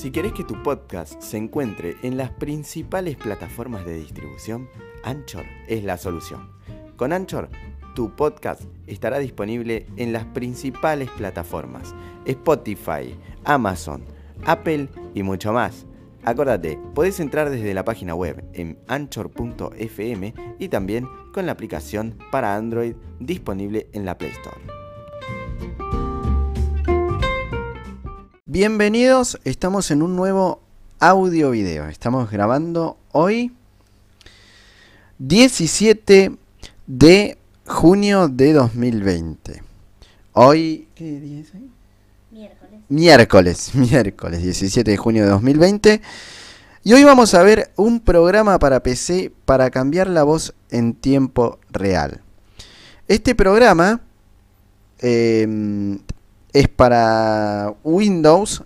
Si 0.00 0.10
querés 0.10 0.32
que 0.32 0.44
tu 0.44 0.62
podcast 0.62 1.20
se 1.20 1.36
encuentre 1.36 1.94
en 2.02 2.16
las 2.16 2.30
principales 2.30 3.18
plataformas 3.18 3.84
de 3.84 3.98
distribución, 3.98 4.66
Anchor 5.04 5.44
es 5.68 5.84
la 5.84 5.98
solución. 5.98 6.52
Con 6.96 7.12
Anchor, 7.12 7.50
tu 7.94 8.16
podcast 8.16 8.62
estará 8.86 9.18
disponible 9.18 9.86
en 9.98 10.14
las 10.14 10.24
principales 10.24 11.10
plataformas, 11.10 11.94
Spotify, 12.24 13.14
Amazon, 13.44 14.02
Apple 14.46 14.88
y 15.14 15.22
mucho 15.22 15.52
más. 15.52 15.84
Acordate, 16.24 16.78
podés 16.94 17.20
entrar 17.20 17.50
desde 17.50 17.74
la 17.74 17.84
página 17.84 18.14
web 18.14 18.42
en 18.54 18.78
anchor.fm 18.88 20.32
y 20.58 20.68
también 20.70 21.06
con 21.34 21.44
la 21.44 21.52
aplicación 21.52 22.16
para 22.32 22.56
Android 22.56 22.94
disponible 23.18 23.90
en 23.92 24.06
la 24.06 24.16
Play 24.16 24.30
Store. 24.30 24.79
Bienvenidos, 28.52 29.38
estamos 29.44 29.92
en 29.92 30.02
un 30.02 30.16
nuevo 30.16 30.60
audio 30.98 31.52
video. 31.52 31.86
Estamos 31.86 32.32
grabando 32.32 32.98
hoy 33.12 33.52
17 35.18 36.32
de 36.88 37.38
junio 37.64 38.26
de 38.26 38.52
2020. 38.54 39.62
Hoy, 40.32 40.88
¿qué 40.96 41.20
día 41.20 41.42
es 41.42 41.54
hoy? 41.54 41.70
Miércoles. 42.32 42.80
Miércoles, 42.88 43.70
miércoles 43.74 44.42
17 44.42 44.90
de 44.90 44.96
junio 44.96 45.22
de 45.22 45.30
2020. 45.30 46.00
Y 46.82 46.92
hoy 46.92 47.04
vamos 47.04 47.34
a 47.34 47.44
ver 47.44 47.70
un 47.76 48.00
programa 48.00 48.58
para 48.58 48.82
PC 48.82 49.32
para 49.44 49.70
cambiar 49.70 50.08
la 50.08 50.24
voz 50.24 50.54
en 50.70 50.94
tiempo 50.94 51.60
real. 51.70 52.20
Este 53.06 53.36
programa 53.36 54.00
eh, 54.98 55.46
es 56.52 56.68
para 56.68 57.74
Windows. 57.84 58.64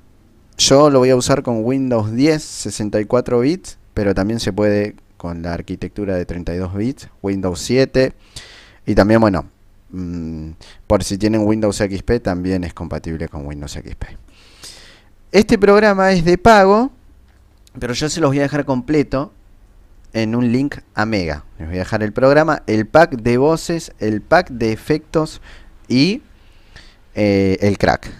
Yo 0.56 0.90
lo 0.90 1.00
voy 1.00 1.10
a 1.10 1.16
usar 1.16 1.42
con 1.42 1.64
Windows 1.64 2.12
10, 2.12 2.42
64 2.42 3.40
bits, 3.40 3.78
pero 3.92 4.14
también 4.14 4.40
se 4.40 4.52
puede 4.52 4.94
con 5.16 5.42
la 5.42 5.54
arquitectura 5.54 6.16
de 6.16 6.26
32 6.26 6.74
bits, 6.74 7.08
Windows 7.22 7.60
7. 7.60 8.12
Y 8.86 8.94
también, 8.94 9.20
bueno, 9.20 9.46
mmm, 9.90 10.50
por 10.86 11.02
si 11.02 11.18
tienen 11.18 11.46
Windows 11.46 11.76
XP, 11.76 12.22
también 12.22 12.64
es 12.64 12.74
compatible 12.74 13.28
con 13.28 13.46
Windows 13.46 13.72
XP. 13.72 14.04
Este 15.32 15.58
programa 15.58 16.12
es 16.12 16.24
de 16.24 16.38
pago, 16.38 16.92
pero 17.78 17.92
yo 17.92 18.08
se 18.08 18.20
los 18.20 18.30
voy 18.30 18.38
a 18.38 18.42
dejar 18.42 18.64
completo 18.64 19.32
en 20.12 20.36
un 20.36 20.52
link 20.52 20.76
a 20.94 21.04
Mega. 21.06 21.44
Les 21.58 21.66
voy 21.66 21.76
a 21.76 21.80
dejar 21.80 22.02
el 22.02 22.12
programa, 22.12 22.62
el 22.66 22.86
pack 22.86 23.16
de 23.16 23.36
voces, 23.36 23.92
el 23.98 24.22
pack 24.22 24.50
de 24.50 24.72
efectos 24.72 25.42
y 25.88 26.22
eh, 27.14 27.58
el 27.60 27.78
crack, 27.78 28.10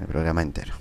el 0.00 0.06
programa 0.06 0.42
entero. 0.42 0.74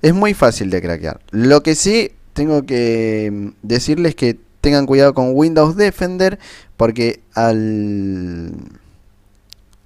Es 0.00 0.14
muy 0.14 0.34
fácil 0.34 0.70
de 0.70 0.82
craquear. 0.82 1.20
Lo 1.30 1.62
que 1.62 1.74
sí 1.74 2.12
tengo 2.32 2.64
que 2.64 3.30
mm, 3.32 3.48
decirles 3.62 4.14
que 4.14 4.38
tengan 4.60 4.86
cuidado 4.86 5.14
con 5.14 5.32
Windows 5.34 5.76
Defender 5.76 6.38
porque 6.76 7.20
al, 7.34 8.52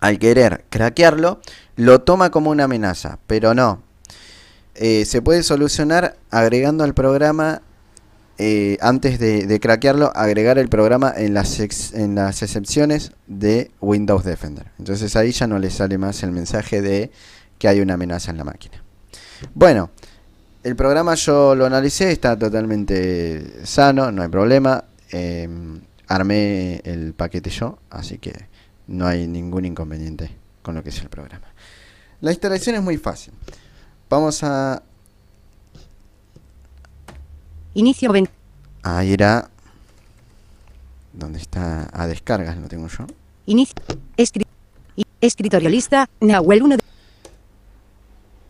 al 0.01 0.19
querer 0.19 0.65
craquearlo 0.71 1.41
lo 1.77 2.01
toma 2.03 2.31
como 2.31 2.51
una 2.51 2.65
amenaza, 2.65 3.19
pero 3.27 3.55
no. 3.55 3.83
Eh, 4.75 5.07
se 5.07 5.23
puede 5.23 5.43
solucionar 5.43 6.17
agregando 6.31 6.85
al 6.85 6.93
programa 6.93 7.63
eh, 8.39 8.77
antes 8.83 9.19
de, 9.19 9.47
de, 9.47 9.61
craquearlo, 9.61 10.13
agregar 10.15 10.59
el 10.59 10.69
programa 10.69 11.13
en 11.17 11.33
las, 11.33 11.59
en 11.95 12.15
las 12.15 12.43
excepciones 12.43 13.13
de 13.27 13.71
Windows 13.81 14.25
Defender. 14.25 14.67
Entonces 14.79 15.17
ahí 15.17 15.33
ya 15.33 15.47
no 15.47 15.59
le 15.59 15.71
sale 15.71 15.97
más 15.97 16.23
el 16.23 16.33
mensaje 16.33 16.83
de 16.83 17.11
que 17.59 17.69
hay 17.69 17.81
una 17.81 17.95
amenaza 17.95 18.31
en 18.31 18.37
la 18.37 18.45
máquina. 18.45 18.83
Bueno, 19.55 19.91
el 20.63 20.77
programa 20.77 21.15
yo 21.15 21.55
lo 21.55 21.65
analicé, 21.65 22.13
está 22.13 22.39
totalmente 22.39 23.65
sano, 23.65 24.13
no 24.13 24.23
hay 24.23 24.29
problema. 24.29 24.85
Eh, 25.13 25.49
armé 26.09 26.83
el 26.85 27.15
paquete 27.15 27.49
yo, 27.49 27.79
así 27.89 28.19
que 28.19 28.33
no 28.87 29.07
hay 29.07 29.27
ningún 29.27 29.65
inconveniente 29.65 30.31
con 30.63 30.75
lo 30.75 30.83
que 30.83 30.91
es 30.91 31.01
el 31.01 31.09
programa. 31.09 31.47
La 32.21 32.33
instalación 32.33 32.77
es 32.77 32.83
muy 32.83 32.99
fácil. 32.99 33.33
Vamos 34.11 34.43
a 34.43 34.83
Inicio 37.77 38.09
Ahí 38.87 39.15
era. 39.15 39.51
¿Dónde 41.13 41.41
está? 41.41 41.89
A 41.93 42.07
descargas 42.07 42.57
lo 42.57 42.69
tengo 42.69 42.87
yo. 42.87 43.05
Inicio. 43.47 43.75
Escri 44.17 44.45
escritorio 45.21 45.69
lista. 45.69 46.09
Nahuel 46.21 46.63
1. 46.63 46.77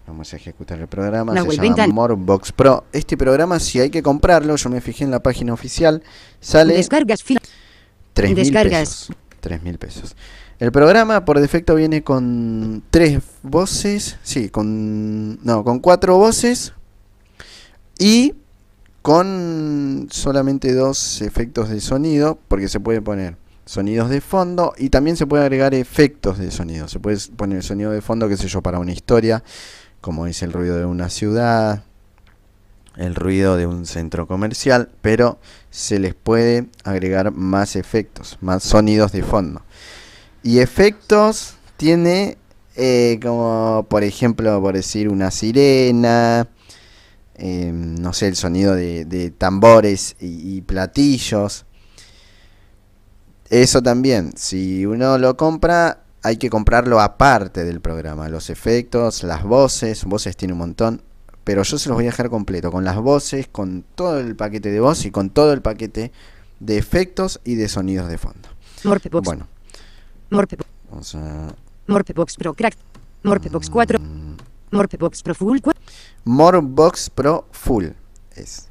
Vamos 0.07 0.31
a 0.35 0.37
ejecutar 0.37 0.79
el 0.79 0.89
programa. 0.89 1.33
Nahuel 1.33 1.57
Se 1.59 1.65
llama. 1.65 1.87
Morbox 1.87 2.53
Pro. 2.53 2.85
Este 2.93 3.17
programa, 3.17 3.59
si 3.59 3.81
hay 3.81 3.89
que 3.89 4.03
comprarlo, 4.03 4.57
yo 4.57 4.69
me 4.69 4.83
fijé 4.83 5.05
en 5.05 5.11
la 5.11 5.21
página 5.21 5.55
oficial, 5.55 6.03
sale 6.39 6.75
Descargas 6.75 7.23
fila. 7.23 7.41
3 8.13 8.29
mil 8.29 8.37
descargas. 8.37 8.81
pesos. 8.81 9.11
3 9.41 9.63
mil 9.63 9.79
pesos. 9.79 10.17
El 10.59 10.71
programa 10.71 11.25
por 11.25 11.41
defecto 11.41 11.75
viene 11.77 12.03
con 12.03 12.83
tres 12.91 13.23
voces. 13.43 14.19
Sí, 14.23 14.51
con. 14.51 15.43
No, 15.47 15.65
con 15.65 15.79
cuatro 15.79 16.19
voces. 16.19 16.75
Y 17.99 18.35
con 19.07 20.09
solamente 20.11 20.75
dos 20.75 21.23
efectos 21.23 21.69
de 21.69 21.81
sonido, 21.81 22.41
porque 22.49 22.67
se 22.67 22.81
puede 22.81 23.01
poner 23.01 23.37
sonidos 23.65 24.11
de 24.11 24.21
fondo 24.21 24.75
y 24.77 24.91
también 24.91 25.17
se 25.17 25.29
puede 25.29 25.45
agregar 25.45 25.75
efectos 25.75 26.39
de 26.39 26.51
sonido. 26.51 26.89
Se 26.89 26.99
puede 26.99 27.17
poner 27.37 27.63
sonido 27.63 27.93
de 27.93 28.01
fondo, 28.01 28.29
qué 28.29 28.37
sé 28.37 28.49
yo, 28.49 28.63
para 28.63 28.81
una 28.81 28.91
historia, 28.91 29.45
como 30.01 30.27
es 30.27 30.43
el 30.43 30.53
ruido 30.53 30.77
de 30.77 30.87
una 30.87 31.09
ciudad, 31.09 31.85
el 32.97 33.15
ruido 33.15 33.57
de 33.57 33.69
un 33.69 33.87
centro 33.87 34.27
comercial, 34.27 34.89
pero 35.03 35.39
se 35.71 36.01
les 36.01 36.15
puede 36.15 36.67
agregar 36.83 37.31
más 37.31 37.77
efectos, 37.77 38.39
más 38.41 38.65
sonidos 38.65 39.13
de 39.13 39.23
fondo. 39.23 39.63
Y 40.43 40.59
efectos 40.59 41.55
tiene 41.77 42.39
eh, 42.75 43.21
como, 43.23 43.87
por 43.89 44.03
ejemplo, 44.03 44.61
por 44.61 44.75
decir 44.75 45.09
una 45.09 45.31
sirena, 45.31 46.49
eh, 47.39 47.71
no 47.73 48.13
sé, 48.13 48.29
el 48.29 48.37
sonido 48.37 48.75
de, 48.75 49.05
de 49.05 49.31
tambores 49.31 50.17
y, 50.21 50.57
y, 50.57 50.61
platillos. 50.63 51.67
Eso 53.49 53.83
también, 53.83 54.33
si 54.37 54.87
uno 54.87 55.19
lo 55.19 55.37
compra, 55.37 56.01
hay 56.23 56.39
que 56.39 56.51
comprarlo 56.51 57.01
aparte 57.01 57.65
del 57.65 57.81
programa. 57.81 58.29
Los 58.29 58.51
efectos, 58.51 59.23
las 59.23 59.45
voces, 59.45 60.05
voces 60.05 60.37
tiene 60.37 60.53
un 60.53 60.59
montón, 60.59 61.03
pero 61.45 61.63
yo 61.63 61.79
se 61.79 61.89
los 61.89 61.97
voy 61.97 62.07
a 62.07 62.09
dejar 62.09 62.31
completo, 62.31 62.73
con 62.73 62.85
las 62.85 62.97
voces, 62.97 63.47
con 63.47 63.85
todo 63.95 64.19
el 64.19 64.35
paquete 64.35 64.71
de 64.71 64.81
voz 64.81 65.05
y 65.05 65.11
con 65.11 65.31
todo 65.31 65.53
el 65.53 65.63
paquete 65.63 66.11
de 66.59 66.79
efectos 66.79 67.41
y 67.45 67.55
de 67.55 67.69
sonidos 67.69 68.09
de 68.09 68.19
fondo. 68.19 68.49
Morpebox. 68.83 69.25
Bueno, 69.25 69.47
Morpe 70.31 70.57
vamos 70.91 71.15
a... 71.15 71.55
Morpebox 71.87 72.37
Pro 72.37 72.55
Crack. 72.55 72.77
Morpebox 73.23 73.71
4. 73.71 73.99
Mm, 73.99 74.26
Morpebox 74.71 75.23
Pro 75.23 75.35
Full. 75.35 75.59
Morbox 76.25 77.11
Pro 77.11 77.47
Full 77.53 77.87
es. 78.35 78.69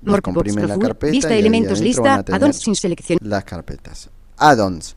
Descomprime 0.00 0.60
Pro 0.62 0.68
la 0.68 0.78
carpeta 0.78 1.10
Vista 1.12 1.34
y 1.34 1.38
elementos 1.38 1.80
lista. 1.80 2.14
Addons 2.30 2.56
sin 2.58 2.74
selección. 2.76 3.18
Las 3.22 3.44
carpetas. 3.44 4.10
Add-ons. 4.36 4.96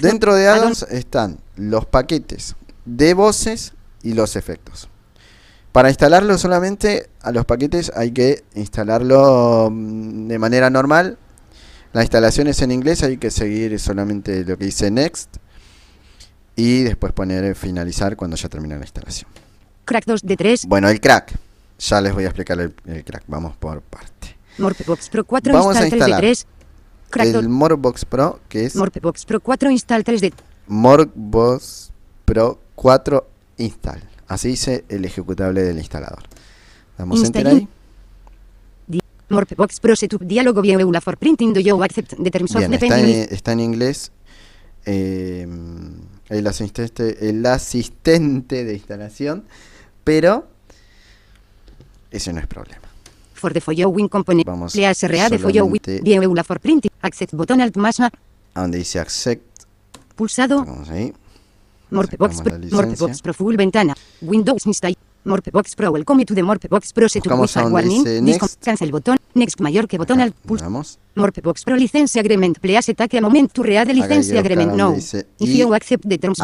Dentro 0.00 0.34
de 0.34 0.46
addon- 0.48 0.58
add-ons 0.58 0.82
están 0.90 1.38
los 1.56 1.86
paquetes 1.86 2.54
de 2.84 3.14
voces 3.14 3.72
y 4.02 4.14
los 4.14 4.36
efectos. 4.36 4.88
Para 5.72 5.88
instalarlo 5.90 6.38
solamente 6.38 7.10
a 7.20 7.32
los 7.32 7.44
paquetes 7.44 7.92
hay 7.94 8.12
que 8.12 8.44
instalarlo 8.54 9.68
mm, 9.70 10.28
de 10.28 10.38
manera 10.38 10.70
normal. 10.70 11.18
La 11.92 12.02
instalación 12.02 12.46
es 12.48 12.62
en 12.62 12.72
inglés, 12.72 13.02
hay 13.02 13.16
que 13.18 13.30
seguir 13.30 13.78
solamente 13.80 14.44
lo 14.44 14.56
que 14.58 14.66
dice 14.66 14.90
next 14.90 15.36
y 16.56 16.82
después 16.82 17.12
poner 17.12 17.44
eh, 17.44 17.54
finalizar 17.54 18.16
cuando 18.16 18.36
ya 18.36 18.48
termine 18.48 18.76
la 18.76 18.82
instalación. 18.82 19.30
Crack 19.84 20.04
2 20.06 20.22
de 20.22 20.36
3. 20.36 20.66
Bueno, 20.66 20.88
el 20.88 21.00
crack. 21.00 21.38
Ya 21.78 22.00
les 22.00 22.14
voy 22.14 22.24
a 22.24 22.28
explicar 22.28 22.58
el, 22.58 22.74
el 22.86 23.04
crack. 23.04 23.24
Vamos 23.28 23.54
por 23.56 23.82
parte. 23.82 24.36
Morpebox 24.58 25.10
Pro 25.10 25.24
4 25.24 25.52
Vamos 25.52 25.76
a 25.76 25.82
install 25.84 25.90
3 25.90 25.90
de 25.90 25.96
instalar 25.96 26.20
3. 26.20 26.46
Crack 27.10 27.28
2. 27.28 27.42
El 27.42 27.48
Morbox 27.50 28.04
Pro, 28.06 28.40
que 28.48 28.64
es 28.64 28.74
Morpebox 28.74 29.26
Pro 29.26 29.40
4 29.40 29.70
install 29.70 30.02
3 30.02 30.20
de 30.22 30.32
Morbox 30.66 31.92
Pro 32.24 32.58
4 32.74 33.28
install. 33.58 34.02
Así 34.26 34.48
dice 34.48 34.84
el 34.88 35.04
ejecutable 35.04 35.62
del 35.62 35.78
instalador. 35.78 36.22
Damos 36.98 37.22
enter 37.22 37.46
ahí. 37.46 37.68
Morpebox 39.28 39.80
Pro 39.80 39.94
Setup 39.94 40.22
Diálogo 40.22 40.62
Vieula 40.62 41.00
for 41.00 41.16
Printing 41.18 41.52
Do 41.52 41.60
You 41.60 41.82
Accept 41.82 42.14
the 42.22 42.30
Terms 42.30 42.54
of 42.54 42.60
Bien, 42.60 42.74
está 42.74 42.98
en, 42.98 43.08
está 43.30 43.52
en 43.52 43.60
inglés. 43.60 44.12
Eh, 44.84 45.46
el, 46.28 46.46
asistente, 46.46 47.28
el 47.28 47.44
asistente 47.46 48.64
de 48.64 48.74
instalación, 48.74 49.44
pero 50.04 50.46
ese 52.10 52.32
no 52.32 52.40
es 52.40 52.46
problema. 52.46 52.86
for 53.34 53.52
the 53.52 53.60
following 53.60 54.08
component. 54.08 54.46
Vamos 54.46 54.72
SRA 54.72 55.28
de 55.28 55.38
following. 55.38 55.80
for 56.44 56.58
Printing. 56.58 56.90
Accept 57.02 57.34
button 57.34 57.60
alt 57.60 57.76
más 57.76 58.00
A. 58.00 58.10
Donde 58.54 58.78
dice 58.78 58.98
accept, 58.98 59.62
Pulsado. 60.16 60.64
vamos 60.64 60.88
ahí. 60.88 61.12
Morpebox 61.90 62.42
Pro. 62.42 62.58
Morpebox 62.58 63.22
Pro 63.22 63.34
Full 63.34 63.56
ventana. 63.56 63.94
Windows 64.22 64.66
install. 64.66 64.96
Morpebox 65.24 65.76
Pro. 65.76 65.90
Welcome 65.92 66.24
to 66.24 66.34
the 66.34 66.42
Morpebox 66.42 66.92
Pro 66.92 67.06
donde 67.08 67.72
Warning. 67.72 68.24
Disco- 68.24 68.46
next. 68.46 68.64
Cancel 68.64 68.90
botón. 68.90 69.18
Next 69.36 69.60
mayor 69.60 69.86
que 69.86 69.98
botón 69.98 70.20
al 70.20 70.32
pulso. 70.32 70.64
Vamos. 70.64 70.98
Morpebox 71.14 71.64
Pro 71.64 71.76
License 71.76 72.18
Agreement. 72.18 72.58
Please 72.58 72.94
take 72.94 73.18
a 73.18 73.20
moment 73.20 73.52
to 73.52 73.62
read 73.62 73.86
the 73.86 73.92
license 73.92 74.36
agreement 74.36 74.72
now. 74.74 74.94
dice 74.94 75.26
If 75.38 75.54
you 75.54 75.74
accept 75.74 76.04
the 76.08 76.16
terms. 76.16 76.38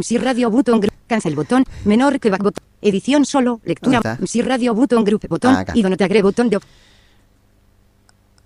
Si 0.00 0.16
radio 0.18 0.50
button 0.50 0.80
cancel 1.08 1.34
botón 1.34 1.64
menor 1.84 2.20
que 2.20 2.30
back 2.30 2.42
botón 2.42 2.64
edición 2.80 3.24
solo 3.24 3.60
lectura 3.64 4.00
si 4.24 4.40
radio 4.42 4.72
button 4.74 5.04
group 5.04 5.26
botón 5.28 5.54
Ah, 5.56 5.60
acá. 5.60 5.72
y 5.74 5.82
donde 5.82 5.96
te 5.96 6.04
agrego 6.04 6.28
botón 6.28 6.48
de 6.48 6.60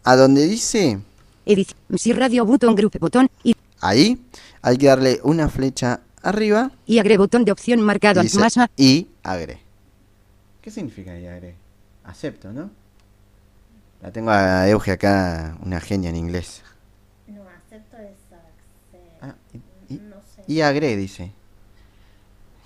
A 0.05 0.17
donde 0.17 0.47
dice 0.47 1.01
edición 1.47 1.79
si 1.97 2.13
radio 2.13 2.45
button 2.47 2.75
group 2.75 2.99
botón 2.99 3.29
y, 3.45 3.55
ahí, 3.81 4.19
hay 4.63 4.77
que 4.79 4.87
darle 4.87 5.21
una 5.23 5.49
flecha 5.49 6.01
arriba 6.23 6.71
y 6.87 6.99
agrego 6.99 7.25
botón 7.25 7.45
de 7.45 7.53
opción 7.53 7.81
marcado 7.83 8.23
dice 8.23 8.39
más 8.39 8.55
y 8.77 9.07
agre. 9.23 9.61
¿Qué 10.63 10.71
significa 10.71 11.19
y 11.19 11.27
agre? 11.27 11.55
Acepto, 12.05 12.53
¿no? 12.53 12.71
La 14.03 14.13
tengo 14.13 14.31
a 14.31 14.69
Euge 14.69 14.93
acá, 14.93 15.57
una 15.65 15.81
genia 15.81 16.11
en 16.11 16.17
inglés. 16.17 16.63
No, 17.27 17.43
acepto 17.43 17.97
es 17.97 18.11
accept. 18.33 19.23
Ah, 19.23 19.35
y, 19.89 19.95
y- 19.95 19.99
No 19.99 20.17
sé. 20.35 20.43
y 20.47 20.61
agre 20.61 20.97
dice. 20.97 21.33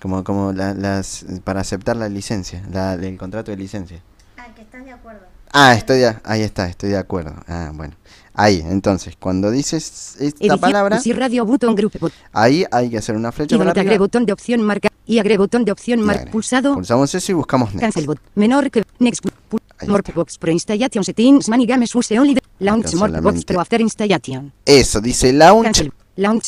Como, 0.01 0.23
como 0.23 0.51
la- 0.51 0.73
las 0.73 1.25
para 1.43 1.61
aceptar 1.61 1.95
la 1.95 2.09
licencia, 2.09 2.61
la, 2.71 2.93
el 2.93 3.17
contrato 3.17 3.51
de 3.51 3.57
licencia. 3.57 4.01
Ah, 4.37 4.47
que 4.55 4.61
estás 4.61 4.83
de 4.83 4.91
acuerdo. 4.91 5.21
Ah, 5.51 5.73
estoy 5.75 5.99
de, 5.99 6.15
ahí 6.23 6.41
está, 6.41 6.67
estoy 6.67 6.89
de 6.89 6.97
acuerdo. 6.97 7.35
Ah, 7.47 7.71
bueno. 7.73 7.95
Ahí, 8.35 8.61
entonces, 8.67 9.15
cuando 9.19 9.51
dices 9.51 10.15
esta 10.19 10.25
edición 10.43 10.59
palabra, 10.59 10.99
radio 11.15 11.45
button 11.45 11.75
group 11.75 12.11
ahí 12.31 12.65
hay 12.71 12.89
que 12.89 12.97
hacer 12.97 13.15
una 13.15 13.29
y 13.29 13.31
flecha 13.31 13.57
para 13.59 13.69
arriba. 13.69 13.81
agrego 13.81 14.03
botón 14.05 14.25
de 14.25 14.33
opción 14.33 14.61
marca 14.63 14.89
y 15.05 15.19
agrego 15.19 15.43
botón 15.43 15.63
de 15.65 15.71
opción 15.71 15.99
y 15.99 16.03
mar 16.03 16.17
agre. 16.17 16.31
pulsado 16.31 16.73
Pulsamos 16.73 17.13
eso 17.13 17.31
y 17.31 17.35
buscamos 17.35 17.69
next. 17.69 17.81
cancel 17.81 18.07
bot 18.07 18.19
menor 18.33 18.71
que 18.71 18.83
next 18.97 19.23
pu- 19.23 19.29
Ahí 19.83 19.89
Morpebox 19.89 20.37
Pro 20.37 20.51
installation 20.51 21.03
settings 21.03 21.49
many 21.49 21.65
games 21.65 21.93
use 21.95 22.17
only 22.17 22.37
launch 22.59 22.87
solamente- 22.87 23.45
Pro 23.45 23.61
after 23.61 23.81
installation 23.81 24.51
Eso, 24.65 25.01
dice 25.01 25.31
launch 25.33 25.63
cancel 25.63 25.93
launch 26.15 26.47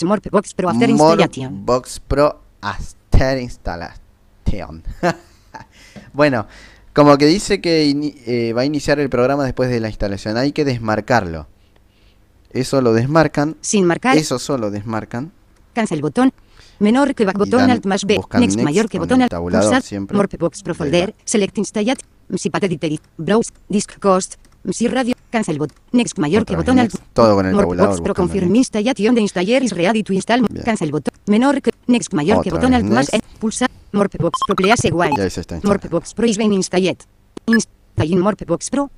Pro 0.56 0.70
after 0.70 0.90
installation 0.90 1.66
Box 1.66 2.00
Pro 2.00 2.42
After 2.62 3.38
Installation. 3.38 4.84
bueno, 6.14 6.48
como 6.94 7.18
que 7.18 7.26
dice 7.26 7.62
que 7.62 7.90
eh, 8.26 8.54
va 8.54 8.62
a 8.62 8.66
iniciar 8.66 9.00
el 9.00 9.10
programa 9.10 9.44
después 9.44 9.70
de 9.70 9.80
la 9.80 9.90
instalación. 9.90 10.38
Hay 10.38 10.52
que 10.52 10.66
desmarcarlo. 10.66 11.48
Eso 12.52 12.82
lo 12.82 12.94
desmarcan. 12.94 13.58
sin 13.62 13.86
marcar 13.86 14.18
Eso 14.18 14.40
solo 14.40 14.72
desmarcan. 14.72 15.32
Cancel 15.74 16.02
botón. 16.02 16.32
Menor 16.80 17.14
que 17.16 17.26
back 17.26 17.38
botón 17.38 17.70
alt 17.70 17.86
más 17.86 18.06
B. 18.06 18.16
Next 18.16 18.34
next 18.40 18.60
mayor 18.62 18.90
que 18.90 18.98
botón 18.98 19.22
alt. 19.22 19.34
Pulsar. 19.34 19.84
Morpebox 20.12 20.64
Pro 20.64 20.74
folder. 20.74 21.14
Select 21.26 21.58
installat. 21.58 22.00
Si 22.36 22.50
pate 22.50 22.66
edit. 22.66 23.02
Browse. 23.18 23.52
Disk 23.70 24.00
cost. 24.00 24.36
Si 24.72 24.88
radio. 24.88 25.14
Cancel 25.30 25.58
bot. 25.58 25.72
Next 25.92 26.18
mayor 26.18 26.44
Otra 26.44 26.54
que 26.54 26.58
botón 26.58 26.76
next, 26.78 26.98
todo 27.14 27.36
con 27.36 27.46
el 27.46 27.58
tabulador, 27.58 28.02
Pro 28.02 28.14
confirm 28.14 28.56
installation 28.56 29.14
de 29.14 29.22
installer 29.22 29.64
is 29.64 29.72
ready 29.72 30.02
to 30.02 30.14
install. 30.14 30.42
Bien. 30.50 30.64
Cancel 30.64 30.92
botón. 30.92 31.14
Menor 31.28 31.62
que. 31.62 31.72
Next 31.88 32.14
mayor 32.14 32.42
que 32.42 32.52
botón 32.52 32.74
alt 32.74 32.86
más. 32.86 33.12
next. 33.12 33.14
E. 33.14 33.40
Pulsar. 33.40 33.70
Morpebox 33.92 34.40
Pro 34.48 34.56
please 34.56 34.92
while. 34.92 35.12
Morpebox 35.64 36.14
Pro 36.14 36.26
is 36.26 36.38
being 36.38 36.54
installed. 36.54 36.98
Installing 37.48 38.20
Morpebox 38.20 38.70
Pro. 38.70 38.90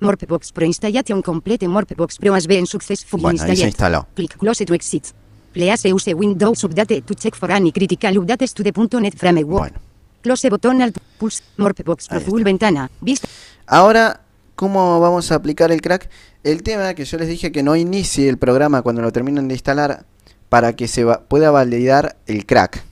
Morpebox 0.00 0.52
Pro 0.52 0.66
installation 0.66 1.22
complete 1.22 1.66
Morpebox 1.66 2.18
Pro 2.18 2.34
has 2.34 2.46
been 2.46 2.66
successfully 2.66 3.22
Bueno, 3.22 3.42
ahí 3.42 3.50
installed. 3.50 3.60
se 3.60 3.66
instaló. 3.66 4.06
Click 4.14 4.36
close 4.36 4.64
to 4.64 4.74
exit. 4.74 5.12
Please 5.52 5.88
use 5.88 6.14
Windows 6.14 6.64
Update 6.64 7.02
to 7.02 7.14
check 7.14 7.34
for 7.34 7.50
any 7.50 7.72
critical 7.72 8.12
updates 8.18 8.52
to 8.52 8.62
the 8.62 8.72
.NET 9.00 9.14
framework. 9.16 9.72
Bueno. 9.72 9.95
Close 10.26 10.50
botón 10.50 10.82
alt 10.82 10.98
pulse 11.18 11.40
Morpebox 11.56 12.08
Pro 12.08 12.18
Ahí 12.18 12.24
full 12.24 12.40
está. 12.40 12.48
ventana. 12.50 12.90
Vista. 13.00 13.28
Ahora, 13.64 14.22
¿cómo 14.56 14.98
vamos 14.98 15.30
a 15.30 15.36
aplicar 15.36 15.70
el 15.70 15.80
crack? 15.80 16.10
El 16.42 16.64
tema 16.64 16.94
que 16.94 17.04
yo 17.04 17.16
les 17.16 17.28
dije 17.28 17.52
que 17.52 17.62
no 17.62 17.76
inicie 17.76 18.28
el 18.28 18.36
programa 18.36 18.82
cuando 18.82 19.02
lo 19.02 19.12
terminen 19.12 19.46
de 19.46 19.54
instalar 19.54 20.04
para 20.48 20.72
que 20.74 20.88
se 20.88 21.04
va- 21.04 21.20
pueda 21.20 21.52
validar 21.52 22.16
el 22.26 22.44
crack. 22.44 22.82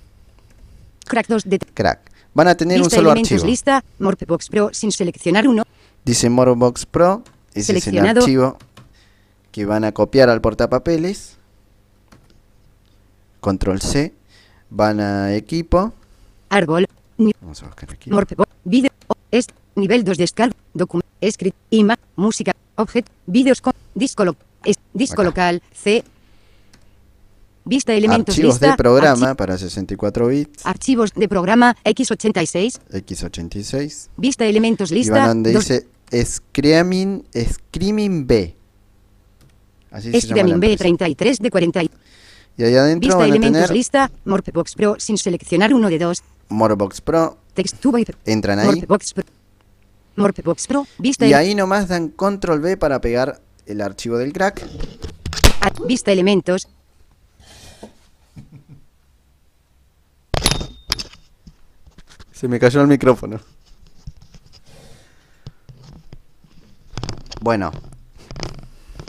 Crack 1.09 1.27
2 1.27 1.43
de 1.47 1.59
Crack. 1.59 2.09
Van 2.35 2.47
a 2.47 2.55
tener 2.55 2.81
un 2.81 2.89
solo 2.89 3.11
archivo. 3.11 3.45
lista. 3.45 3.83
Pro 4.49 4.71
sin 4.73 4.93
seleccionar 4.93 5.49
uno. 5.49 5.65
Dice 6.05 6.31
Morbox 6.31 6.87
Pro. 6.87 7.25
Ese 7.53 7.77
es 7.79 7.87
el 7.89 7.99
archivo 7.99 8.59
que 9.51 9.67
van 9.67 9.83
a 9.83 9.91
copiar 9.91 10.31
al 10.31 10.41
portapapeles. 10.41 11.37
Control 13.41 13.81
C. 13.81 14.13
Van 14.71 15.01
a 15.01 15.35
equipo. 15.35 15.93
Árbol. 16.49 16.87
Vamos 17.41 17.63
a 17.63 17.67
buscar. 17.67 17.89
Morpebox. 18.07 18.51
Video. 18.65 18.91
Est. 19.31 19.51
Nivel 19.77 20.05
2 20.05 20.17
de 20.19 20.23
descarga. 20.23 20.55
Documento. 20.73 21.09
Script. 21.31 21.57
Ima. 21.71 21.99
Música. 22.17 22.53
Objeto. 22.77 23.11
Vídeos 23.27 23.61
con. 23.61 23.73
Disco, 23.95 24.25
lo- 24.25 24.37
es- 24.65 24.79
disco 24.93 25.23
local. 25.23 25.63
C. 25.73 26.05
Vista 27.67 27.95
elementos 27.95 28.35
Archivos 28.35 28.55
lista. 28.57 28.71
de 28.73 28.77
programa 28.77 29.35
para 29.35 29.57
64 29.57 30.27
bits. 30.29 30.65
archi- 30.65 30.69
archivos 30.69 31.13
de 31.15 31.29
programa 31.29 31.75
X86. 31.85 32.79
X86. 32.91 34.11
Vista 34.19 34.45
elementos 34.45 34.91
Y 34.91 34.95
van 34.95 34.99
lista. 34.99 35.29
donde 35.29 35.53
dos- 35.53 35.69
dice 35.69 35.87
Screaming, 36.27 37.25
Screaming 37.35 38.27
B. 38.27 38.55
Así 39.91 40.11
se 40.13 40.13
llama 40.13 40.21
la 40.21 40.21
Screaming 40.21 40.55
empresa. 40.55 40.85
B33 40.85 41.39
de 41.39 41.51
40. 41.51 41.83
y- 41.85 41.91
ahí 42.59 42.75
adentro 42.77 43.01
Vista 43.07 43.17
van 43.17 43.25
a 43.25 43.29
elementos 43.29 43.63
tener 43.63 43.77
lista. 43.77 44.11
Morpebox 44.27 44.75
Pro 44.75 44.97
sin 44.99 45.17
seleccionar 45.17 45.73
uno 45.73 45.89
de 45.89 45.99
dos. 45.99 46.23
Morbox 46.49 47.01
Pro. 47.01 47.39
Entran 48.25 48.59
ahí. 48.59 48.67
Morpebox 48.67 49.15
Pro. 49.15 49.25
Morpebox 50.17 50.67
Pro. 50.67 50.87
Vista, 50.99 51.27
Y 51.27 51.33
ahí 51.35 51.55
nomás 51.55 51.89
dan 51.89 52.09
Control 52.09 52.61
B 52.61 52.77
para 52.77 53.01
pegar 53.01 53.41
el 53.67 53.81
archivo 53.81 54.19
del 54.19 54.33
crack. 54.33 54.65
a- 55.61 55.71
vista 55.87 56.13
elementos. 56.13 56.69
Se 62.33 62.49
me 62.49 62.59
cayó 62.59 62.81
el 62.81 62.89
micrófono. 62.89 63.41
Bueno. 67.41 67.71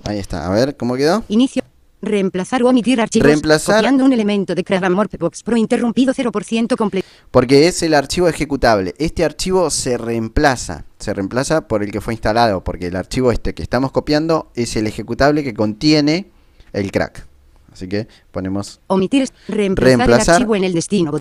Ahí 0.04 0.20
está. 0.20 0.46
A 0.46 0.50
ver, 0.50 0.78
¿cómo 0.78 0.96
quedó? 0.96 1.24
Inicio. 1.30 1.64
Reemplazar 2.06 2.64
o 2.64 2.70
omitir 2.70 3.02
archivos. 3.02 3.28
Reemplazar- 3.28 3.76
Copiando 3.78 4.06
un 4.06 4.14
elemento 4.14 4.54
de 4.56 4.64
Crack 4.64 4.90
Morpebox 4.90 5.44
Pro 5.44 5.58
interrumpido 5.58 6.14
0% 6.14 6.76
completo. 6.78 7.08
Porque 7.32 7.68
es 7.68 7.82
el 7.84 7.94
archivo 7.94 8.28
ejecutable. 8.28 8.94
Este 8.98 9.26
archivo 9.26 9.70
se 9.70 9.98
reemplaza. 9.98 10.86
Se 11.00 11.14
reemplaza 11.14 11.68
por 11.68 11.84
el 11.84 11.92
que 11.92 12.02
fue 12.02 12.14
instalado. 12.14 12.64
Porque 12.64 12.88
el 12.88 12.96
archivo 12.96 13.32
este 13.32 13.54
que 13.54 13.64
estamos 13.64 13.92
copiando 13.92 14.52
es 14.56 14.76
el 14.76 14.88
ejecutable 14.88 15.44
que 15.44 15.54
contiene 15.54 16.28
el 16.74 16.92
crack. 16.92 17.26
Así 17.74 17.88
que 17.90 18.08
ponemos 18.32 18.80
Omitir. 18.88 19.28
Reemplazar, 19.48 19.98
Reemplazar. 19.98 20.30
el 20.30 20.42
archivo 20.44 20.56
en 20.56 20.64
el 20.64 20.74
destino. 20.74 21.12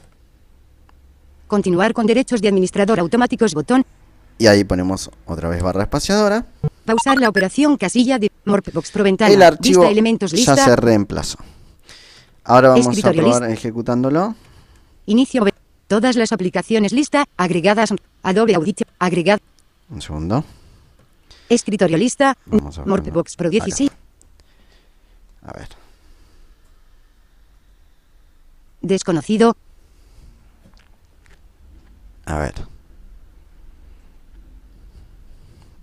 Continuar 1.46 1.92
con 1.92 2.06
derechos 2.06 2.40
de 2.40 2.48
administrador 2.48 3.00
automáticos. 3.00 3.54
Botón. 3.54 3.84
Y 4.38 4.46
ahí 4.46 4.64
ponemos 4.64 5.10
otra 5.26 5.48
vez 5.48 5.62
barra 5.62 5.82
espaciadora. 5.84 6.44
Pausar 6.84 7.18
la 7.18 7.28
operación 7.28 7.76
casilla 7.76 8.18
de 8.18 8.30
Morpebox 8.44 8.90
Pro 8.90 9.04
ventana. 9.04 9.32
el 9.32 9.42
archivo 9.42 9.80
Vista 9.82 9.92
elementos 9.92 10.30
ya 10.32 10.36
lista. 10.36 10.56
se 10.56 10.76
reemplazó. 10.76 11.38
Ahora 12.44 12.70
vamos 12.70 13.02
a 13.04 13.12
probar 13.12 13.50
ejecutándolo. 13.50 14.34
Inicio. 15.06 15.44
Todas 15.86 16.16
las 16.16 16.32
aplicaciones 16.32 16.92
lista. 16.92 17.24
Agregadas. 17.36 17.94
Adobe 18.22 18.54
Audition. 18.54 18.88
Agregado. 18.98 19.40
Un 19.90 20.02
segundo. 20.02 20.44
Escritorio 21.48 21.96
lista. 21.96 22.36
Morpebox 22.84 23.36
Pro 23.36 23.48
16. 23.50 23.90
A 25.42 25.52
ver. 25.52 25.68
Desconocido. 28.80 29.56
A 32.26 32.38
ver. 32.38 32.54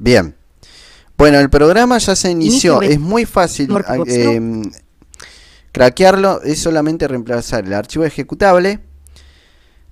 Bien. 0.01 0.36
Bueno, 1.15 1.38
el 1.38 1.51
programa 1.51 2.00
ya 2.00 2.15
se 2.15 2.31
inició. 2.31 2.77
Inicio 2.77 2.93
Es 2.93 3.00
muy 3.00 3.25
fácil 3.25 3.70
Morpbox, 3.70 4.12
eh, 4.12 4.62
craquearlo. 5.72 6.41
Es 6.41 6.60
solamente 6.60 7.08
reemplazar 7.08 7.65
el 7.65 7.74
archivo 7.74 8.03
ejecutable. 8.03 8.79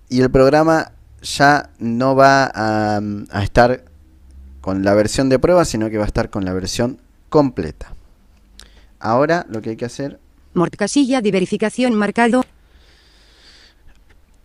Y 0.09 0.21
el 0.21 0.31
programa 0.31 0.93
ya 1.21 1.69
no 1.77 2.15
va 2.15 2.49
a, 2.51 2.99
a 3.29 3.43
estar 3.43 3.85
con 4.61 4.83
la 4.83 4.95
versión 4.95 5.29
de 5.29 5.37
prueba, 5.37 5.63
sino 5.63 5.91
que 5.91 5.97
va 5.97 6.05
a 6.05 6.07
estar 6.07 6.31
con 6.31 6.43
la 6.43 6.53
versión 6.53 6.99
completa. 7.29 7.93
Ahora 8.99 9.45
lo 9.47 9.61
que 9.61 9.69
hay 9.69 9.77
que 9.77 9.85
hacer 9.85 10.19
Mort 10.55 10.75
casilla 10.75 11.21
de 11.21 11.31
verificación 11.31 11.93
marcado. 11.93 12.43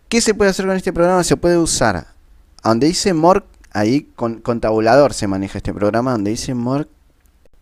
¿Qué 0.07 0.21
se 0.21 0.35
puede 0.35 0.51
hacer 0.51 0.67
con 0.67 0.75
este 0.75 0.93
programa? 0.93 1.23
Se 1.23 1.35
puede 1.35 1.57
usar. 1.57 2.05
Donde 2.63 2.87
dice 2.87 3.13
Morg, 3.13 3.43
ahí 3.75 4.07
con, 4.15 4.41
con 4.41 4.59
tabulador 4.59 5.13
se 5.13 5.27
maneja 5.27 5.59
este 5.59 5.73
programa. 5.73 6.13
Donde 6.13 6.31
dice 6.31 6.55
Morg 6.55 6.87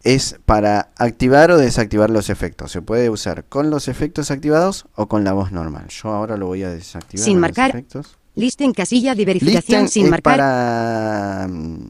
es 0.03 0.37
para 0.45 0.91
activar 0.97 1.51
o 1.51 1.57
desactivar 1.57 2.09
los 2.09 2.29
efectos. 2.29 2.71
Se 2.71 2.81
puede 2.81 3.09
usar 3.09 3.45
con 3.45 3.69
los 3.69 3.87
efectos 3.87 4.31
activados 4.31 4.85
o 4.95 5.07
con 5.07 5.23
la 5.23 5.33
voz 5.33 5.51
normal. 5.51 5.87
Yo 5.89 6.09
ahora 6.09 6.37
lo 6.37 6.47
voy 6.47 6.63
a 6.63 6.69
desactivar. 6.69 7.23
Sin 7.23 7.37
a 7.37 7.39
los 7.39 7.41
marcar. 7.41 7.69
efectos. 7.71 8.17
Listen 8.35 8.73
casilla 8.73 9.15
de 9.15 9.25
verificación 9.25 9.83
Listen 9.83 9.89
sin 9.89 10.05
es 10.05 10.11
marcar. 10.11 10.37
para 10.37 11.47
mm, 11.49 11.89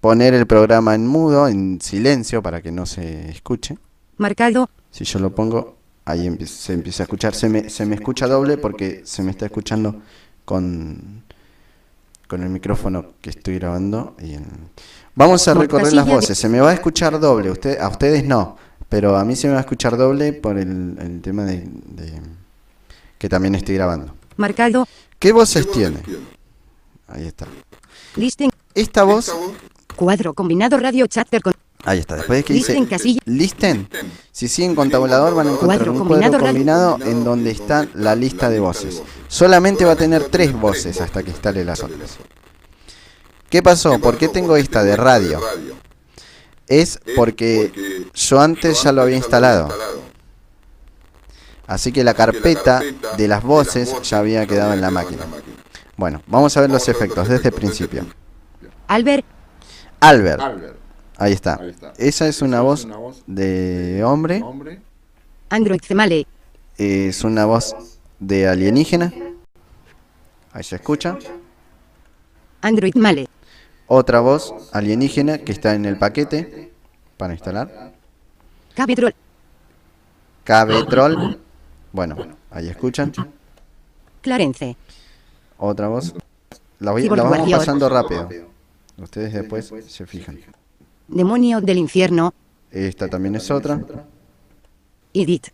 poner 0.00 0.34
el 0.34 0.46
programa 0.46 0.94
en 0.94 1.06
mudo, 1.06 1.48
en 1.48 1.80
silencio, 1.80 2.42
para 2.42 2.62
que 2.62 2.72
no 2.72 2.86
se 2.86 3.30
escuche. 3.30 3.76
Marcado. 4.16 4.70
Si 4.90 5.04
yo 5.04 5.18
lo 5.18 5.34
pongo, 5.34 5.76
ahí 6.04 6.36
se 6.46 6.72
empieza 6.72 7.02
a 7.02 7.04
escuchar. 7.04 7.34
Se 7.34 7.48
me, 7.48 7.68
se 7.68 7.86
me 7.86 7.94
escucha 7.94 8.26
doble 8.26 8.56
porque 8.56 9.02
se 9.04 9.22
me 9.22 9.30
está 9.30 9.46
escuchando 9.46 10.00
con, 10.44 11.23
con 12.28 12.42
el 12.42 12.48
micrófono 12.50 13.12
que 13.20 13.30
estoy 13.30 13.58
grabando. 13.58 14.16
y 14.22 14.34
en- 14.34 14.70
Vamos 15.14 15.46
a 15.46 15.54
recorrer 15.54 15.92
las 15.92 16.06
voces. 16.06 16.36
Se 16.38 16.48
me 16.48 16.60
va 16.60 16.70
a 16.70 16.74
escuchar 16.74 17.18
doble. 17.20 17.50
Usted, 17.50 17.78
a 17.78 17.88
ustedes 17.88 18.24
no. 18.24 18.56
Pero 18.88 19.16
a 19.16 19.24
mí 19.24 19.36
se 19.36 19.46
me 19.46 19.52
va 19.54 19.60
a 19.60 19.62
escuchar 19.62 19.96
doble 19.96 20.32
por 20.32 20.58
el, 20.58 20.96
el 21.00 21.20
tema 21.22 21.44
de, 21.44 21.64
de- 21.66 22.20
que 23.18 23.28
también 23.28 23.54
estoy 23.54 23.76
grabando. 23.76 24.14
Marcado. 24.36 24.86
¿Qué 25.18 25.32
voces 25.32 25.70
tiene? 25.70 25.98
Ahí 27.08 27.26
está. 27.26 27.46
Listen. 28.16 28.50
Esta 28.74 29.04
voz, 29.04 29.32
Cuadro 29.94 30.34
combinado 30.34 30.76
radio 30.78 31.06
chatter 31.06 31.40
con. 31.42 31.54
Ahí 31.84 31.98
está. 31.98 32.16
Después 32.16 32.38
de 32.40 32.44
que 32.44 32.52
dice 32.54 32.72
Listen 32.72 32.86
casilla. 32.86 33.20
listen, 33.26 33.88
si 34.32 34.48
siguen 34.48 34.74
con 34.74 34.90
tabulador 34.90 35.34
van 35.34 35.48
a 35.48 35.50
encontrar 35.52 35.78
Cuadro 35.78 35.92
un 35.92 35.98
combinado 35.98 36.20
cuadro 36.32 36.38
radio- 36.38 36.52
combinado 36.52 36.98
en 37.04 37.24
donde 37.24 37.50
está 37.50 37.86
la 37.94 38.14
lista 38.14 38.48
de 38.50 38.60
voces. 38.60 39.02
Solamente 39.28 39.84
va 39.84 39.92
a 39.92 39.96
tener 39.96 40.24
tres 40.24 40.52
voces 40.52 41.00
hasta 41.00 41.22
que 41.22 41.30
instale 41.30 41.64
las 41.64 41.82
otras. 41.82 42.16
¿Qué 43.50 43.62
pasó? 43.62 43.98
¿Por 44.00 44.16
qué 44.18 44.28
tengo 44.28 44.56
esta 44.56 44.82
de 44.82 44.96
radio? 44.96 45.40
Es 46.66 46.98
porque 47.14 48.04
yo 48.14 48.40
antes 48.40 48.82
ya 48.82 48.90
lo 48.92 49.02
había 49.02 49.16
instalado. 49.16 49.68
Así 51.66 51.92
que 51.92 52.04
la 52.04 52.14
carpeta 52.14 52.82
de 53.16 53.28
las 53.28 53.42
voces 53.42 53.94
ya 54.02 54.18
había 54.18 54.46
quedado 54.46 54.72
en 54.74 54.80
la 54.80 54.90
máquina. 54.90 55.22
Bueno, 55.96 56.22
vamos 56.26 56.56
a 56.56 56.60
ver 56.60 56.70
los 56.70 56.88
efectos 56.88 57.28
desde 57.28 57.48
el 57.48 57.54
principio. 57.54 58.04
Albert, 58.86 59.24
Albert. 60.00 60.42
Ahí 61.16 61.32
está. 61.32 61.56
Ahí 61.60 61.70
está. 61.70 61.92
Esa 61.98 62.28
es 62.28 62.42
una 62.42 62.56
Esa 62.58 62.62
voz 62.62 62.80
es 62.80 62.84
una 62.86 62.96
voz 62.96 63.22
de 63.26 64.02
hombre, 64.04 64.42
Hombre. 64.42 64.80
Android 65.50 65.80
Cemale. 65.82 66.26
es 66.76 67.22
una 67.24 67.44
voz 67.46 67.74
de 68.18 68.48
alienígena. 68.48 69.12
Ahí 70.52 70.62
se 70.62 70.76
escucha. 70.76 71.18
Android 72.62 72.94
Male. 72.94 73.28
Otra 73.86 74.20
voz 74.20 74.54
alienígena 74.72 75.38
que 75.38 75.52
está 75.52 75.74
en 75.74 75.84
el 75.84 75.98
paquete 75.98 76.72
para 77.16 77.34
instalar. 77.34 77.92
Cabetrol. 78.74 79.14
KB 80.44 80.88
Troll. 80.88 81.38
Bueno, 81.92 82.16
ahí 82.50 82.68
escuchan. 82.68 83.12
Clarence. 84.22 84.76
Otra 85.58 85.88
voz. 85.88 86.14
La, 86.80 86.92
voy- 86.92 87.08
la 87.08 87.22
vamos 87.22 87.50
pasando 87.50 87.88
rápido. 87.88 88.28
Ustedes 88.96 89.32
después 89.32 89.72
se 89.86 90.06
fijan. 90.06 90.38
Demonio 91.08 91.60
del 91.60 91.78
infierno. 91.78 92.32
Esta 92.70 93.08
también 93.08 93.34
es 93.36 93.50
otra. 93.50 93.80
Edith. 95.12 95.48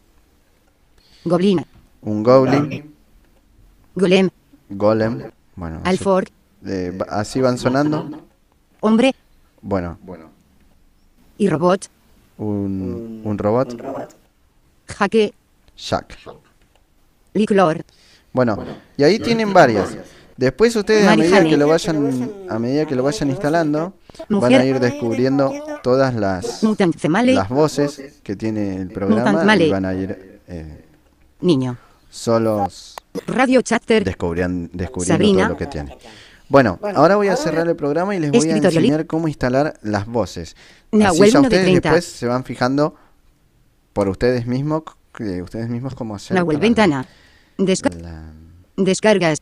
Goblin. 1.25 1.65
Un 2.03 2.23
Goblin. 2.23 2.95
Golem. 3.95 4.31
Golem. 4.71 5.31
Bueno, 5.57 5.77
eso- 5.81 5.89
Alfor. 5.89 6.25
eh, 6.65 6.97
va- 6.99 7.07
así 7.21 7.41
van 7.41 7.59
sonando. 7.59 8.23
Hombre. 8.81 9.15
Bueno, 9.61 9.99
Bueno. 10.03 10.31
Y 11.37 11.49
robot. 11.49 11.89
un, 12.39 13.21
un 13.25 13.37
robot. 13.39 13.77
Jaque. 14.87 15.35
Jack. 15.77 16.19
Liclor. 17.35 17.83
Bueno, 18.33 18.59
y 18.97 19.03
ahí 19.03 19.19
tienen 19.19 19.53
varias. 19.53 19.97
Después 20.37 20.75
ustedes 20.77 21.07
a 21.07 21.17
medida 21.17 21.43
que 21.45 21.57
lo 21.57 21.69
vayan 21.69 22.31
a 22.49 22.59
medida 22.59 22.87
que 22.87 22.95
lo 22.95 23.03
vayan 23.03 23.29
instalando 23.31 23.93
van 24.29 24.55
a 24.55 24.65
ir 24.65 24.79
descubriendo 24.81 25.53
todas 25.83 26.15
las 26.15 26.63
las 26.63 27.49
voces 27.49 28.21
que 28.23 28.37
tiene 28.37 28.77
el 28.77 28.91
programa 28.91 29.57
y 29.57 29.71
van 29.71 29.85
a 29.85 29.95
ir 29.95 30.41
eh, 30.49 30.85
Niño. 31.41 31.77
solos 32.11 32.97
Radio 33.27 33.61
chatter. 33.63 34.05
descubriendo 34.05 34.71
Sabrina. 35.05 35.43
todo 35.45 35.49
lo 35.51 35.57
que 35.57 35.67
tiene. 35.67 35.97
Bueno, 36.49 36.79
ahora 36.97 37.17
voy 37.17 37.29
a 37.29 37.37
cerrar 37.37 37.67
el 37.69 37.77
programa 37.77 38.15
y 38.17 38.21
les 38.21 38.31
voy 38.33 38.51
a 38.51 38.57
enseñar 38.57 39.07
cómo 39.07 39.29
instalar 39.29 39.79
las 39.83 40.07
voces. 40.07 40.57
Así 40.93 41.31
ya 41.31 41.41
ustedes 41.41 41.63
30. 41.65 41.89
después 41.89 42.05
se 42.05 42.27
van 42.27 42.45
fijando 42.45 42.95
por 43.93 44.09
ustedes 44.09 44.47
mismos, 44.47 44.83
que 45.15 45.43
ustedes 45.43 45.69
mismos 45.69 45.95
cómo 45.95 46.15
hacer. 46.17 46.35
Nahuel 46.37 46.59
Ventana. 46.59 47.07
Desca- 47.59 47.95
la- 48.01 48.33
Descargas. 48.77 49.39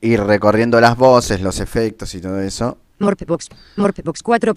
ir 0.00 0.20
recorriendo 0.22 0.80
las 0.80 0.96
voces, 0.96 1.40
los 1.40 1.60
efectos 1.60 2.14
y 2.14 2.20
todo 2.20 2.40
eso, 2.40 2.76
Morpebox. 2.98 3.48
Morpebox 3.76 4.22
4. 4.22 4.52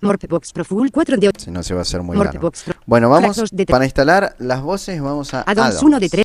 Morpebox 0.00 0.52
Pro 0.52 0.64
Full 0.64 0.90
4 0.90 1.16
de 1.16 1.28
8. 1.28 1.44
si 1.44 1.50
no 1.50 1.62
se 1.62 1.74
va 1.74 1.80
a 1.80 1.82
hacer 1.82 2.02
muy 2.02 2.16
largo. 2.16 2.52
Bueno, 2.84 3.08
vamos, 3.08 3.42
para 3.66 3.84
instalar 3.84 4.36
las 4.38 4.60
voces 4.60 5.00
vamos 5.00 5.32
a 5.34 5.40
Addons 5.40 5.76
Addons. 5.76 5.82
1 5.82 6.00
de 6.00 6.08
3. 6.08 6.24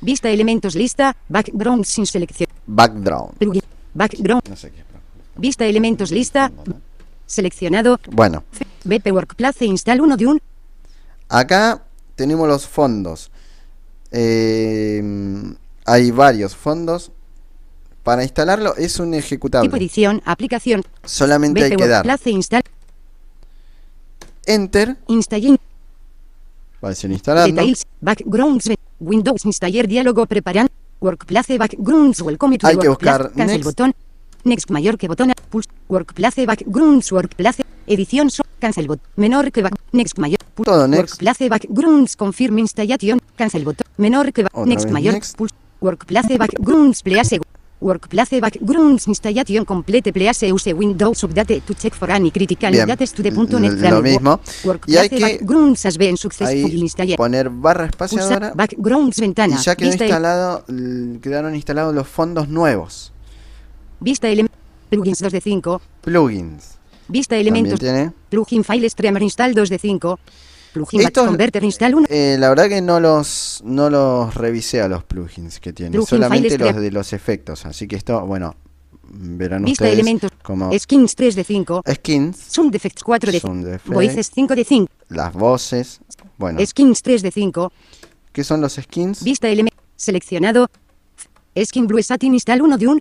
Vista 0.00 0.28
elementos 0.28 0.74
lista. 0.74 1.16
Background 1.28 1.84
sin 1.84 2.06
selección. 2.06 2.48
Background. 2.66 3.32
Background. 3.94 4.48
No 4.48 4.56
sé 4.56 4.70
qué. 4.70 4.84
Vista 5.36 5.64
elementos 5.64 6.10
lista. 6.10 6.50
Seleccionado. 7.26 8.00
Bueno, 8.10 8.44
BP 8.84 9.12
Workplace 9.12 9.66
install 9.66 10.00
1 10.00 10.16
de 10.16 10.26
1. 10.26 10.40
acá 11.28 11.82
tenemos 12.16 12.48
los 12.48 12.66
fondos. 12.66 13.30
Eh, 14.10 15.02
hay 15.84 16.10
varios 16.10 16.56
fondos. 16.56 17.12
Para 18.08 18.22
instalarlo 18.22 18.74
es 18.76 18.98
un 19.00 19.10
Tipo 19.10 19.18
ejecutable. 19.18 19.76
edición. 19.76 20.22
Aplicación. 20.24 20.82
Solamente 21.04 21.62
hay 21.64 21.76
que 21.76 21.86
dar. 21.86 22.06
Enter. 24.46 24.96
Installing. 25.08 25.58
Va 26.82 26.88
a 26.88 26.88
decir 26.88 27.10
instalando. 27.10 27.54
Details. 27.54 27.84
Backgrounds. 28.00 28.70
Windows 28.98 29.44
installer 29.44 29.86
diálogo 29.86 30.24
preparan. 30.24 30.68
Workplace 31.02 31.58
backgrounds. 31.58 32.22
Welcome 32.22 32.56
to 32.56 32.66
Hay 32.66 32.78
que 32.78 32.88
buscar 32.88 33.30
Cancel 33.32 33.46
next. 33.58 33.64
botón. 33.64 33.94
Next 34.44 34.70
mayor 34.70 34.96
que 34.96 35.06
botón. 35.06 35.34
Pulse. 35.50 35.68
Workplace 35.90 36.46
backgrounds. 36.46 37.12
Workplace. 37.12 37.62
Edición. 37.86 38.30
So, 38.30 38.42
cancel 38.58 38.86
bot. 38.86 39.00
Menor 39.16 39.52
que 39.52 39.60
back. 39.60 39.74
Next 39.92 40.16
mayor. 40.16 40.38
Pulse. 40.54 40.70
Todo 40.70 40.88
next. 40.88 41.20
Workplace 41.20 41.50
backgrounds. 41.50 42.16
Confirm 42.16 42.58
installation. 42.58 43.20
Cancel 43.36 43.66
botón. 43.66 43.86
Menor 43.98 44.32
que 44.32 44.44
back. 44.44 44.54
Otra 44.56 44.66
Next 44.66 44.88
mayor. 44.90 45.12
next. 45.12 45.36
Pulse. 45.36 45.54
Workplace 45.82 46.38
backgrounds. 46.38 47.02
Please. 47.02 47.38
Workplace 47.80 48.40
backgrounds 48.40 49.06
installation 49.06 49.64
complete 49.64 50.12
please 50.12 50.46
use 50.48 50.72
Windows 50.72 51.22
update 51.22 51.62
to 51.62 51.74
check 51.74 51.94
for 51.94 52.10
any 52.10 52.30
critical 52.30 52.72
Bien, 52.72 52.86
dates 52.86 53.12
to 53.12 53.22
the 53.22 53.30
.NET 53.30 53.90
lo 53.90 54.02
mismo. 54.02 54.40
Y 54.86 54.96
hay 54.96 55.08
Workplace 55.08 55.08
que 55.08 55.20
backgrounds 55.20 55.86
has 55.86 55.96
been 55.96 56.16
successfully 56.16 57.16
poner 57.16 57.48
barra 57.50 57.86
espaciadora 57.86 58.52
backgrounds 58.54 59.20
ventana. 59.20 59.56
y 59.60 59.62
ya 59.62 59.76
quedó 59.76 59.90
vista, 59.90 60.04
instalado, 60.04 60.64
quedaron 61.22 61.54
instalados 61.54 61.94
los 61.94 62.08
fondos 62.08 62.48
nuevos. 62.48 63.12
vista 64.00 64.28
element 64.28 64.52
plugins 64.90 65.20
2 65.20 65.32
de 65.32 65.40
5. 65.40 65.82
Plugins. 66.00 66.78
Vista 67.08 67.36
elementos 67.36 67.78
tiene. 67.78 68.12
plugin 68.28 68.64
file 68.64 68.88
streamer 68.90 69.22
install 69.22 69.54
2 69.54 69.68
de 69.68 69.78
5. 69.78 70.18
Plugin 70.72 71.00
Estos- 71.00 71.26
converter 71.26 71.64
install 71.64 71.94
1. 71.94 72.06
Eh, 72.10 72.36
la 72.38 72.48
verdad 72.50 72.68
que 72.68 72.80
no 72.80 73.00
los 73.00 73.60
no 73.64 73.90
los 73.90 74.34
revisé 74.34 74.80
a 74.80 74.88
los 74.88 75.04
plugins 75.04 75.60
que 75.60 75.72
tiene, 75.72 75.92
Plugin 75.92 76.06
solamente 76.06 76.58
los 76.58 76.76
de 76.76 76.90
los 76.90 77.12
efectos. 77.12 77.64
Así 77.66 77.86
que 77.88 77.96
esto, 77.96 78.24
bueno, 78.26 78.54
verán 79.10 79.64
Vista 79.64 79.84
ustedes 79.84 79.94
elementos 79.98 80.30
como 80.42 80.70
skins 80.78 81.14
3 81.14 81.34
de 81.34 81.44
5. 81.44 81.82
skins, 81.94 82.36
Sound 82.36 82.74
effects 82.74 83.02
4 83.02 83.32
de 83.32 83.40
5. 83.40 83.46
Sound 83.46 83.66
effects. 83.66 83.94
Voices 83.94 84.30
5 84.34 84.54
de 84.54 84.64
5. 84.64 84.92
las 85.08 85.32
voces. 85.32 86.00
Bueno, 86.36 86.64
Skins 86.64 87.02
3 87.02 87.22
de 87.22 87.30
5. 87.30 87.72
¿qué 88.32 88.44
son 88.44 88.60
los 88.60 88.74
skins? 88.74 89.24
Vista 89.24 89.48
elemento 89.48 89.76
seleccionado. 89.96 90.68
Skin 91.64 91.86
Blue 91.88 92.02
Satin 92.02 92.34
install 92.34 92.62
1 92.62 92.78
de 92.78 92.86
1. 92.86 93.00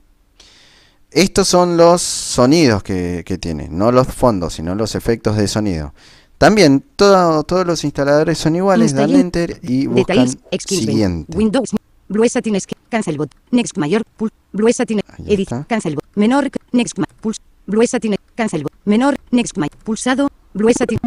Estos 1.12 1.48
son 1.48 1.78
los 1.78 2.02
sonidos 2.02 2.84
que, 2.84 3.24
que 3.26 3.38
tiene, 3.38 3.70
no 3.70 3.92
los 3.92 4.08
fondos, 4.08 4.56
sino 4.56 4.76
los 4.76 4.94
efectos 4.96 5.38
de 5.38 5.48
sonido. 5.48 5.94
También 6.38 6.84
todo- 6.96 7.44
todos 7.44 7.66
los 7.66 7.84
instaladores 7.84 8.38
son 8.38 8.56
iguales, 8.56 8.94
dan 8.94 9.10
enter 9.16 9.60
y 9.64 9.88
buscan 9.88 10.28
siguiente. 10.60 11.36
Windows. 11.36 11.72
Blue 12.10 12.28
Satin. 12.30 12.58
Cancel 12.90 13.18
bot. 13.18 13.32
Next 13.52 13.78
mayor. 13.78 14.04
Pulse. 14.16 14.34
Blue 14.54 14.72
Satin. 14.72 15.02
Edit. 15.26 15.50
Cancel 15.68 15.96
bot. 15.96 16.06
Menor. 16.16 16.50
Next 16.72 16.98
Pulse. 17.20 17.42
Blue 17.66 17.86
Satin. 17.86 18.16
Cancel 18.36 18.64
bot. 18.64 18.72
Menor. 18.86 19.16
Next 19.32 19.58
ma- 19.58 19.68
Pulsado. 19.84 20.30
Blue 20.54 20.72
Satin. 20.78 21.00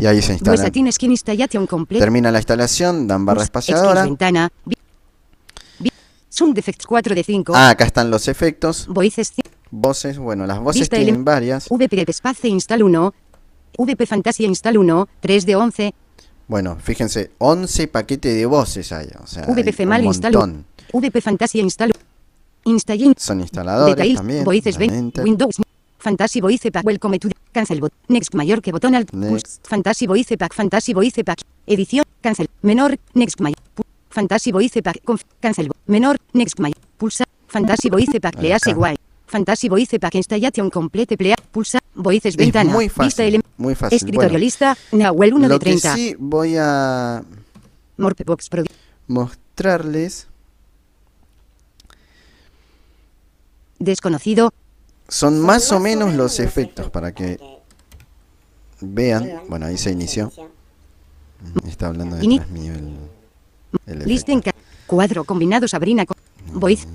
Y 0.00 0.06
ahí 0.06 0.20
se 0.20 0.38
complete. 1.66 2.02
Termina 2.02 2.30
la 2.30 2.38
instalación, 2.38 3.06
dan 3.06 3.24
barra 3.24 3.42
espaciadora. 3.44 4.04
Ventana. 4.04 4.50
Sound 6.28 6.58
effects 6.58 6.86
4 6.86 7.14
de 7.14 7.22
5. 7.24 7.52
Ah, 7.56 7.70
acá 7.70 7.86
están 7.86 8.10
los 8.10 8.28
efectos, 8.28 8.86
Voices. 8.88 9.32
voces, 9.70 10.18
bueno, 10.18 10.44
las 10.46 10.58
voces 10.60 10.90
tienen 10.90 11.24
varias. 11.24 11.66
VP 11.70 12.04
Space 12.10 12.48
install 12.48 12.82
1. 12.82 13.14
VP 13.78 14.06
Fantasia 14.06 14.46
install 14.46 14.78
1. 14.78 15.08
3 15.20 15.46
de 15.46 15.56
11. 15.56 15.94
Bueno, 16.48 16.76
fíjense, 16.80 17.30
11 17.38 17.88
paquetes 17.88 18.34
de 18.34 18.46
voces 18.46 18.92
hay. 18.92 19.08
O 19.22 19.26
sea, 19.26 19.44
hay 19.44 19.54
VPF 19.62 19.80
un 19.80 19.88
mal 19.88 20.04
instalo. 20.04 20.40
montón. 20.40 20.64
VP 20.92 21.20
Fantasia 21.20 21.60
instalo. 21.62 21.92
Installin. 22.64 23.14
Son 23.16 23.40
instaladores 23.40 23.96
Detail. 23.96 24.16
también. 24.16 24.44
Voices. 24.44 24.76
Windows. 24.78 25.56
Fantasy 25.98 26.40
Voice 26.40 26.70
Pack. 26.70 26.84
Welcome 26.84 27.18
to. 27.18 27.28
Cancel 27.52 27.80
bot. 27.80 27.92
Next 28.08 28.34
mayor 28.34 28.60
que 28.62 28.70
botón 28.70 28.94
alt. 28.94 29.12
Next. 29.12 29.66
Fantasy 29.66 30.06
Voice 30.06 30.36
Pack. 30.36 30.54
Fantasy 30.54 30.92
Voice 30.94 31.24
Pack. 31.24 31.40
Edición. 31.66 32.04
Cancel. 32.20 32.48
Menor. 32.62 32.96
Next 33.14 33.40
mayor. 33.40 33.56
Fantasy 34.10 34.52
Voice 34.52 34.82
Pack. 34.82 35.02
Conf. 35.04 35.22
Cancel. 35.40 35.68
Menor. 35.86 36.16
Next 36.32 36.58
mayor. 36.60 36.76
Pulsa. 36.96 37.24
Fantasy 37.48 37.88
Voice 37.90 38.20
Pack. 38.20 38.36
Please 38.36 38.56
está. 38.56 38.74
guay. 38.74 38.96
Fantasy 39.26 39.68
Voice 39.68 39.98
Pack. 39.98 40.14
Installation 40.16 40.70
complete. 40.70 41.16
Plea. 41.16 41.36
Pulsa. 41.50 41.78
Voices 41.94 42.34
Es 42.34 42.36
ventana. 42.36 42.70
muy 42.72 42.84
Lista 42.86 43.02
fácil. 43.04 43.24
ele- 43.26 43.40
Muy 43.56 43.74
fácil. 43.74 43.96
Escritorio 43.96 44.28
Bueno, 44.28 44.38
lista. 44.38 44.76
Nahuel 44.92 45.34
1 45.34 45.48
lo 45.48 45.54
de 45.54 45.58
que 45.58 45.64
30. 45.64 45.94
sí 45.94 46.14
voy 46.18 46.56
a 46.58 47.22
Morpebox 47.96 48.48
Pro. 48.50 48.64
mostrarles 49.08 50.26
Desconocido. 53.78 54.52
son 55.08 55.40
más 55.40 55.70
o 55.72 55.80
menos 55.80 56.14
los 56.14 56.40
efectos 56.40 56.90
para 56.90 57.12
que 57.12 57.38
vean. 58.80 59.42
Bueno, 59.48 59.66
ahí 59.66 59.76
se 59.78 59.90
inició. 59.90 60.32
Está 61.66 61.88
hablando 61.88 62.16
detrás 62.16 62.48
mío 62.50 62.72
el, 62.74 62.96
el 63.86 63.98
Listen. 64.08 64.42
Cuadro 64.86 65.24
combinado 65.24 65.66
Sabrina. 65.68 66.06
con- 66.06 66.16
Voice. 66.60 66.86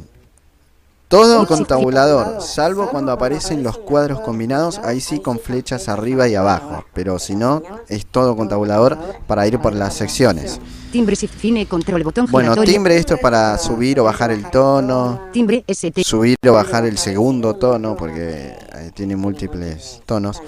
Todo 1.11 1.45
con 1.45 1.65
tabulador, 1.65 2.41
salvo 2.41 2.87
cuando 2.89 3.11
aparecen 3.11 3.63
los 3.63 3.77
cuadros 3.77 4.21
combinados, 4.21 4.79
ahí 4.79 5.01
sí 5.01 5.19
con 5.19 5.39
flechas 5.39 5.89
arriba 5.89 6.29
y 6.29 6.35
abajo. 6.35 6.85
Pero 6.93 7.19
si 7.19 7.35
no, 7.35 7.61
es 7.89 8.05
todo 8.05 8.37
con 8.37 8.47
tabulador 8.47 8.97
para 9.27 9.45
ir 9.45 9.59
por 9.59 9.75
las 9.75 9.93
secciones. 9.93 10.61
Timbre 10.89 11.15
Shift 11.15 11.35
Fine 11.35 11.65
Control 11.65 12.03
botón 12.03 12.27
Bueno, 12.31 12.55
timbre 12.55 12.95
esto 12.95 13.15
es 13.15 13.19
para 13.19 13.57
subir 13.57 13.99
o 13.99 14.05
bajar 14.05 14.31
el 14.31 14.49
tono, 14.49 15.27
Timbre 15.33 15.65
ST. 15.67 16.01
subir 16.05 16.37
o 16.47 16.53
bajar 16.53 16.85
el 16.85 16.97
segundo 16.97 17.55
tono, 17.57 17.97
porque 17.97 18.55
eh, 18.73 18.91
tiene 18.93 19.17
múltiples 19.17 20.01
tonos. 20.05 20.41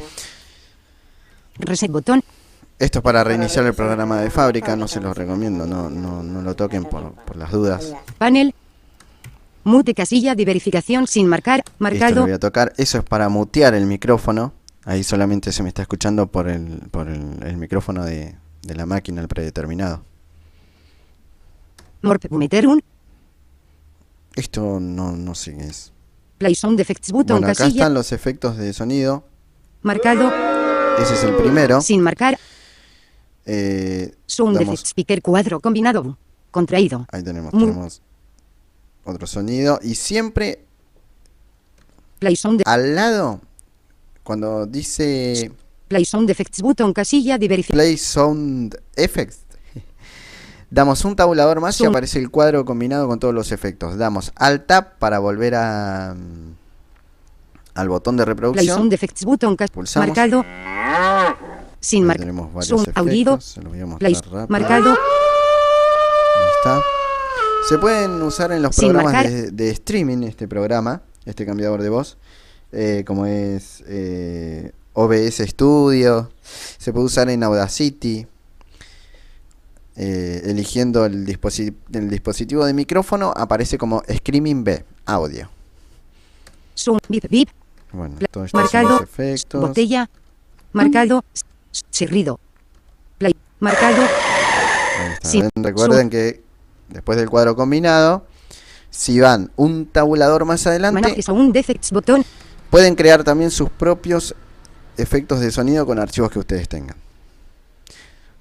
Reset 1.60 1.92
botón. 1.92 2.22
Esto 2.80 3.00
es 3.00 3.04
para 3.04 3.22
reiniciar 3.26 3.66
el 3.66 3.74
programa 3.74 4.22
de 4.22 4.30
fábrica, 4.30 4.78
no 4.78 4.88
se 4.88 5.02
los 5.02 5.16
recomiendo, 5.16 5.68
no, 5.68 5.90
no, 5.90 6.24
no 6.24 6.42
lo 6.42 6.56
toquen 6.56 6.86
por, 6.86 7.12
por 7.12 7.36
las 7.36 7.52
dudas. 7.52 7.94
Panel. 8.18 8.56
Mute 9.64 9.94
casilla 9.94 10.36
de 10.36 10.46
verificación 10.46 11.08
sin 11.08 11.28
marcar. 11.28 11.60
Esto 11.60 11.72
lo 11.72 11.84
Marcado. 11.84 12.22
voy 12.24 12.32
a 12.32 12.40
tocar, 12.40 12.74
eso 12.78 12.98
es 12.98 13.04
para 13.04 13.30
mutear 13.30 13.74
el 13.74 13.86
micrófono. 13.86 14.54
Ahí 14.86 15.04
solamente 15.04 15.52
se 15.54 15.64
me 15.64 15.70
está 15.70 15.82
escuchando 15.84 16.28
por 16.28 16.50
el, 16.50 16.82
por 16.92 17.08
el, 17.08 17.42
el 17.44 17.56
micrófono 17.58 18.04
de, 18.04 18.36
de 18.64 18.76
la 18.76 18.86
máquina, 18.86 19.22
el 19.22 19.28
predeterminado. 19.30 20.04
Meter 22.32 22.68
un. 22.68 22.84
Esto 24.36 24.80
no, 24.82 25.14
no 25.14 25.36
sé 25.36 25.56
qué 25.56 25.64
es. 25.64 25.94
Play 26.38 26.56
sound 26.56 26.80
effects 26.80 27.12
button 27.12 27.38
Bueno, 27.38 27.48
acá 27.48 27.56
casilla. 27.64 27.84
están 27.84 27.94
los 27.94 28.12
efectos 28.12 28.58
de 28.58 28.74
sonido. 28.74 29.26
Marcado. 29.84 30.32
Ese 31.00 31.14
es 31.14 31.24
el 31.24 31.36
primero. 31.36 31.80
Sin 31.82 32.02
marcar. 32.02 32.38
Eh, 33.46 34.14
Sound 34.26 34.60
effects 34.62 34.90
speaker 34.90 35.22
cuadro 35.22 35.60
combinado. 35.60 36.18
Contraído. 36.52 37.06
ahí 37.12 37.24
tenemos, 37.24 37.52
tenemos 37.52 38.02
otro 39.04 39.28
sonido. 39.28 39.80
Y 39.82 39.96
siempre 39.96 40.64
Play 42.20 42.36
sound. 42.36 42.62
al 42.66 42.96
lado, 42.96 43.42
cuando 44.24 44.66
dice 44.66 45.52
Play 45.88 46.06
sound 46.06 46.30
effects 46.30 46.62
button 46.62 46.94
casilla 46.94 47.38
de 47.38 47.48
verificación. 47.48 47.78
Play 47.86 47.98
Sound 47.98 48.82
Effects, 48.96 49.40
damos 50.72 51.04
un 51.06 51.16
tabulador 51.16 51.60
más 51.62 51.80
y 51.82 51.86
aparece 51.86 52.20
el 52.20 52.30
cuadro 52.32 52.66
combinado 52.66 53.08
con 53.08 53.20
todos 53.20 53.34
los 53.34 53.52
efectos. 53.52 53.98
Damos 53.98 54.32
Alt 54.36 54.66
Tab 54.68 54.98
para 54.98 55.20
volver 55.20 55.54
a 55.56 56.16
mm, 56.18 56.54
al 57.76 57.90
botón 57.90 58.16
de 58.18 58.24
Play 58.24 58.34
reproducción. 58.34 58.78
sound 58.78 58.94
effects 58.94 59.26
button 59.26 59.56
Pulsamos. 59.72 60.08
Marcado. 60.08 60.46
Sin 61.80 62.06
marcar. 62.06 62.22
tenemos 62.22 62.54
varios 62.54 62.70
Zoom 62.70 62.86
aullido. 62.96 63.34
efectos, 63.34 63.52
se 63.52 63.62
los 63.62 63.72
voy 63.74 63.82
a 63.82 63.86
mostrar 63.86 64.00
Play 64.00 64.14
rápido. 64.14 64.48
marcado. 64.48 64.90
Ahí 64.92 66.50
está. 66.60 66.82
Se 67.70 67.78
pueden 67.78 68.22
usar 68.22 68.52
en 68.52 68.62
los 68.62 68.76
Sin 68.76 68.90
programas 68.92 69.24
de, 69.24 69.52
de 69.52 69.70
streaming 69.72 70.24
este 70.24 70.48
programa, 70.48 71.02
este 71.26 71.46
cambiador 71.46 71.82
de 71.82 71.90
voz, 71.90 72.18
eh, 72.72 73.04
como 73.08 73.26
es 73.26 73.84
eh, 73.88 74.72
OBS 74.94 75.38
Studio. 75.48 76.30
Se 76.78 76.92
puede 76.92 77.06
usar 77.06 77.30
en 77.30 77.42
Audacity, 77.44 78.28
eh, 79.96 80.42
eligiendo 80.46 81.06
el, 81.06 81.26
disposi- 81.26 81.74
el 81.94 82.10
dispositivo 82.10 82.66
de 82.66 82.74
micrófono, 82.74 83.34
aparece 83.36 83.78
como 83.78 84.04
Screaming 84.14 84.64
B, 84.64 84.84
audio. 85.06 85.50
Zoom. 86.78 87.00
Bip 87.08 87.26
bip. 87.30 87.50
Bueno, 87.92 88.16
todos 88.32 88.48
estos 88.48 88.70
son 88.72 88.82
marcado. 88.82 88.90
los 89.00 89.02
efectos. 89.10 89.62
Botella. 89.62 90.10
Marcado. 90.74 91.24
Chirrido. 91.92 92.40
Play. 93.20 93.36
Marcado. 93.60 94.02
Ahí 94.02 95.40
está. 95.40 95.50
Recuerden 95.56 96.10
que 96.10 96.42
después 96.94 97.18
del 97.18 97.30
cuadro 97.30 97.56
combinado, 97.56 98.26
si 98.90 99.20
van 99.20 99.52
un 99.56 99.88
tabulador 99.88 100.46
más 100.46 100.66
adelante, 100.68 101.02
pueden 102.70 102.96
crear 102.96 103.24
también 103.24 103.52
sus 103.52 103.70
propios 103.70 104.36
efectos 104.98 105.40
de 105.40 105.52
sonido 105.52 105.86
con 105.86 106.00
archivos 106.00 106.32
que 106.32 106.40
ustedes 106.40 106.70
tengan. 106.70 106.96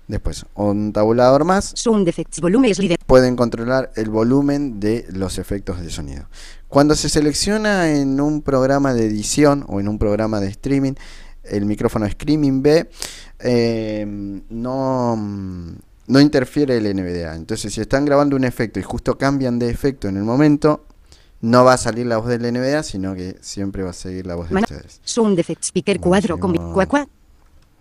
Después, 0.06 0.44
un 0.54 0.92
tabulador 0.92 1.44
más, 1.44 1.72
pueden 3.06 3.34
controlar 3.36 3.92
el 3.96 4.10
volumen 4.10 4.78
de 4.78 5.06
los 5.10 5.38
efectos 5.38 5.80
de 5.80 5.88
sonido. 5.90 6.26
Cuando 6.68 6.94
se 6.94 7.08
selecciona 7.08 7.90
en 7.90 8.20
un 8.20 8.42
programa 8.42 8.92
de 8.92 9.06
edición 9.06 9.64
o 9.68 9.80
en 9.80 9.88
un 9.88 9.98
programa 9.98 10.40
de 10.40 10.48
streaming, 10.48 10.92
el 11.44 11.64
micrófono 11.64 12.08
Screaming 12.08 12.62
B 12.62 12.88
eh, 13.38 14.04
no, 14.50 15.16
no 16.06 16.20
interfiere 16.20 16.76
el 16.76 16.94
NVDA. 16.96 17.34
Entonces, 17.36 17.72
si 17.72 17.80
están 17.80 18.04
grabando 18.04 18.36
un 18.36 18.44
efecto 18.44 18.80
y 18.80 18.82
justo 18.82 19.16
cambian 19.18 19.58
de 19.58 19.70
efecto 19.70 20.08
en 20.08 20.16
el 20.16 20.24
momento, 20.24 20.84
no 21.40 21.64
va 21.64 21.74
a 21.74 21.76
salir 21.78 22.06
la 22.06 22.18
voz 22.18 22.28
del 22.28 22.42
NVDA, 22.52 22.82
sino 22.82 23.14
que 23.14 23.36
siempre 23.40 23.82
va 23.82 23.90
a 23.90 23.94
seguir 23.94 24.26
la 24.26 24.34
voz 24.34 24.48
de 24.48 24.54
Mana- 24.54 24.66
ustedes. 24.70 25.00
Sound 25.04 25.38
speaker 25.60 25.98
cuadro 26.00 26.38
con 26.38 26.54
cuacua. 26.72 27.06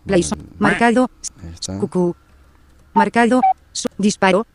Play. 0.06 0.26
Marcado. 0.58 1.10
Cucú. 1.80 2.16
Marcado. 2.94 3.42
disparo. 3.98 4.46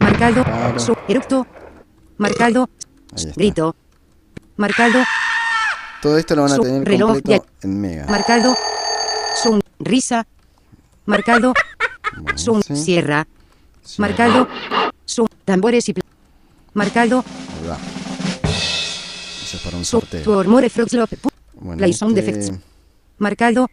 Marcado. 0.00 0.44
Eructo. 1.08 1.46
Marcado. 2.18 2.68
Grito. 3.36 3.76
Marcado. 4.56 4.98
Todo 6.02 6.18
esto 6.18 6.34
lo 6.36 6.42
van 6.42 6.52
a 6.52 6.56
Su- 6.56 6.62
tener 6.62 7.00
completo 7.00 7.46
en 7.62 7.80
Mega. 7.80 8.06
Marcado. 8.06 8.56
Sound. 9.42 9.62
Risa. 9.78 10.26
Marcado. 11.04 11.54
Bueno, 12.14 12.38
Sound. 12.38 12.62
sí. 12.64 12.76
Sierra. 12.76 13.26
Sí, 13.82 14.00
Marcado. 14.00 14.48
Tambores 15.44 15.88
y 15.88 15.94
Marcado. 16.74 17.24
ahí 17.62 17.68
va. 17.68 17.78
Eso 18.44 19.56
es 19.56 19.62
para 19.62 19.76
un 19.76 19.84
So- 19.84 20.00
sorteo. 20.00 20.24
Pu- 20.24 21.30
Bueno, 21.60 21.78
Play 21.78 21.92
sound 21.92 22.18
este- 22.18 22.30
effects. 22.30 22.58
Marcado. 23.18 23.68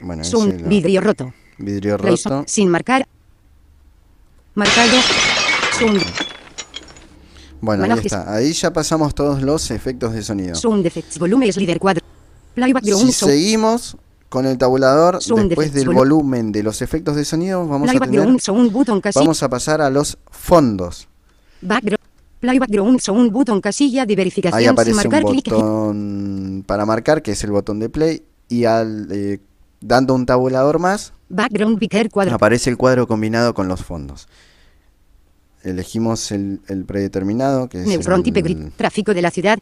Bueno, 0.00 0.24
Sound. 0.24 0.60
lo- 0.62 0.68
Vidrio 0.68 1.00
roto. 1.00 1.32
vidrio 1.58 1.96
Play 1.98 2.16
roto. 2.16 2.44
Sin 2.46 2.68
marcar. 2.68 3.06
Marcado. 4.54 4.96
Sound. 5.78 6.02
Bueno, 7.60 7.84
ahí 7.84 7.90
está. 8.04 8.32
Ahí 8.34 8.52
ya 8.52 8.72
pasamos 8.72 9.14
todos 9.14 9.42
los 9.42 9.70
efectos 9.70 10.12
de 10.12 10.22
sonido. 10.22 10.54
Sound 10.54 10.84
effects 10.86 11.18
volume 11.18 11.50
slider 11.50 11.78
cuadro. 11.78 12.04
Si 12.98 13.12
seguimos 13.28 13.96
con 14.28 14.46
el 14.46 14.58
tabulador, 14.58 15.20
después 15.48 15.72
del 15.72 15.88
volu- 15.88 15.94
volumen 15.94 16.52
de 16.52 16.62
los 16.62 16.82
efectos 16.82 17.14
de 17.16 17.24
sonido, 17.24 17.66
vamos 17.66 17.88
a 17.90 17.92
tener, 18.00 18.20
vamos 19.20 19.42
pasar 19.48 19.80
a 19.80 19.90
los 19.90 20.18
fondos. 20.30 21.06
Button 23.30 23.60
casilla 23.60 24.04
de 24.06 24.16
verificación 24.16 24.58
Ahí 24.58 24.66
aparece 24.66 25.08
un 25.08 25.22
botón 25.48 26.64
para 26.66 26.84
marcar, 26.84 27.22
que 27.22 27.32
es 27.32 27.44
el 27.44 27.50
botón 27.50 27.78
de 27.78 27.88
play, 27.88 28.22
y 28.48 28.64
al 28.64 29.08
eh, 29.10 29.40
dando 29.80 30.14
un 30.14 30.26
tabulador 30.26 30.78
más, 30.78 31.12
aparece 32.34 32.70
el 32.70 32.76
cuadro 32.76 33.06
combinado 33.06 33.54
con 33.54 33.68
los 33.68 33.82
fondos. 33.82 34.28
Elegimos 35.62 36.30
el, 36.30 36.60
el 36.68 36.84
predeterminado, 36.84 37.68
que 37.68 37.80
es 37.82 37.86
el. 37.98 38.72
Tráfico 38.76 39.12
de 39.14 39.22
la 39.22 39.30
ciudad. 39.30 39.58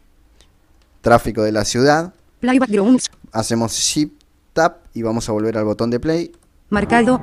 tráfico 1.01 1.43
de 1.43 1.53
la 1.53 1.65
ciudad. 1.65 2.13
Playback. 2.45 2.71
Hacemos 3.33 3.73
Shift 3.73 4.13
Tab 4.53 4.77
y 4.93 5.03
vamos 5.03 5.29
a 5.29 5.33
volver 5.33 5.57
al 5.57 5.65
botón 5.65 5.91
de 5.91 5.99
play. 5.99 6.33
Marcado. 6.71 7.21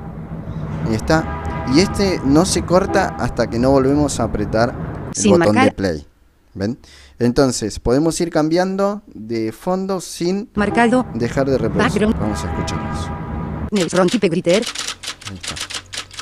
Ahí 0.88 0.96
está. 0.96 1.68
Y 1.74 1.80
este 1.80 2.20
no 2.26 2.46
se 2.46 2.64
corta 2.64 3.16
hasta 3.20 3.50
que 3.50 3.60
no 3.60 3.72
volvemos 3.72 4.20
a 4.20 4.24
apretar 4.24 4.74
el 5.16 5.22
Sin 5.22 5.38
botón 5.38 5.56
de 5.56 5.72
play. 5.72 6.08
¿Ven? 6.54 6.78
Entonces, 7.20 7.80
podemos 7.80 8.20
ir 8.20 8.30
cambiando 8.30 9.04
de 9.08 9.52
fondo 9.52 10.02
sin 10.02 10.50
Marcado. 10.56 11.06
dejar 11.14 11.50
de 11.50 11.58
reproducir. 11.58 12.08
Background. 12.08 12.20
Vamos 12.20 12.44
a 12.44 12.52
escucharlos. 12.52 13.10
Neutron 13.72 14.10
type 14.10 14.28
griter. 14.28 14.66
Ahí 15.30 15.36
está. 15.36 15.56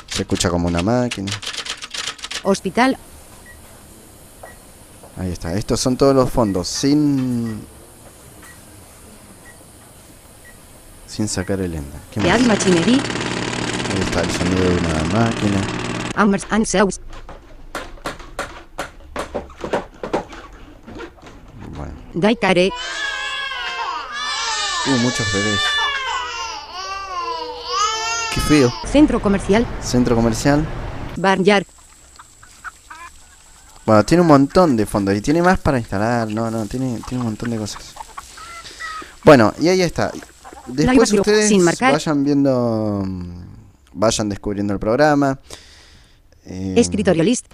Se 0.08 0.22
escucha 0.22 0.50
como 0.50 0.68
una 0.68 0.82
máquina. 0.82 1.32
Hospital. 2.44 2.96
Ahí 5.16 5.32
está. 5.32 5.54
Estos 5.54 5.80
son 5.80 5.96
todos 5.96 6.14
los 6.14 6.30
fondos 6.30 6.68
sin 6.68 7.60
sin 11.10 11.26
sacar 11.28 11.60
el 11.60 11.74
ender. 11.74 12.00
¿Qué 12.12 12.20
más? 12.20 12.40
Machinery. 12.42 12.92
Ahí 12.92 14.00
está 14.00 14.20
el 14.20 14.30
sonido 14.30 14.62
de 14.62 14.76
una 14.76 15.04
máquina. 15.12 15.60
Aumers 16.14 16.46
and. 16.50 16.66
Bueno. 21.76 21.92
Daikare. 22.14 22.70
Uh, 24.86 24.96
muchos 24.98 25.32
bebés. 25.32 25.60
Qué 28.32 28.40
feo. 28.40 28.72
Centro 28.86 29.20
comercial. 29.20 29.66
Centro 29.82 30.14
comercial. 30.14 30.64
Barnyard. 31.16 31.64
Bueno, 33.84 34.04
tiene 34.04 34.20
un 34.20 34.28
montón 34.28 34.76
de 34.76 34.86
fondos 34.86 35.16
y 35.16 35.20
tiene 35.20 35.42
más 35.42 35.58
para 35.58 35.78
instalar. 35.78 36.28
No, 36.28 36.50
no, 36.52 36.66
tiene, 36.66 37.00
tiene 37.08 37.22
un 37.22 37.30
montón 37.30 37.50
de 37.50 37.56
cosas. 37.56 37.94
Bueno, 39.24 39.52
y 39.58 39.68
ahí 39.68 39.82
está. 39.82 40.12
Después 40.72 41.12
ustedes 41.12 41.48
sin 41.48 41.62
marcar. 41.62 41.92
vayan 41.92 42.24
viendo, 42.24 43.02
mm, 43.06 43.42
vayan 43.94 44.28
descubriendo 44.28 44.72
el 44.72 44.78
programa. 44.78 45.38
Eh, 46.46 46.74
Escritorio 46.76 47.22
list. 47.22 47.46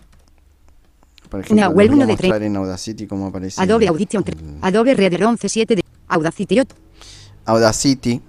Por 1.28 1.40
ejemplo, 1.40 1.60
Nahuel 1.60 1.88
les 1.88 1.90
voy 1.90 1.92
a 1.92 1.96
uno 1.96 2.06
de 2.06 2.12
mostrar 2.12 2.42
en 2.42 2.56
Audacity 2.56 3.06
cómo 3.06 3.26
aparece. 3.26 3.60
Adobe 3.60 3.88
Audition. 3.88 4.24
el 4.26 4.58
Adobe 4.62 4.94
Reader 4.94 5.22
11.7 5.22 5.66
de 5.74 5.84
Audacity 6.08 6.60
8. 6.60 6.76
Audacity. 7.46 8.22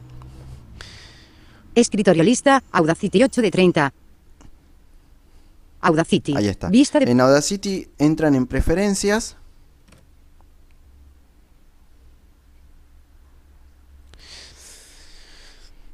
Escritorio 1.75 2.23
lista. 2.23 2.63
Audacity 2.71 3.23
8 3.23 3.41
de 3.41 3.51
30. 3.51 3.93
Audacity. 5.81 6.35
Ahí 6.35 6.47
está. 6.47 6.69
Vista 6.69 6.99
de 6.99 7.09
En 7.11 7.21
Audacity 7.21 7.87
entran 7.99 8.33
en 8.35 8.47
preferencias. 8.47 9.37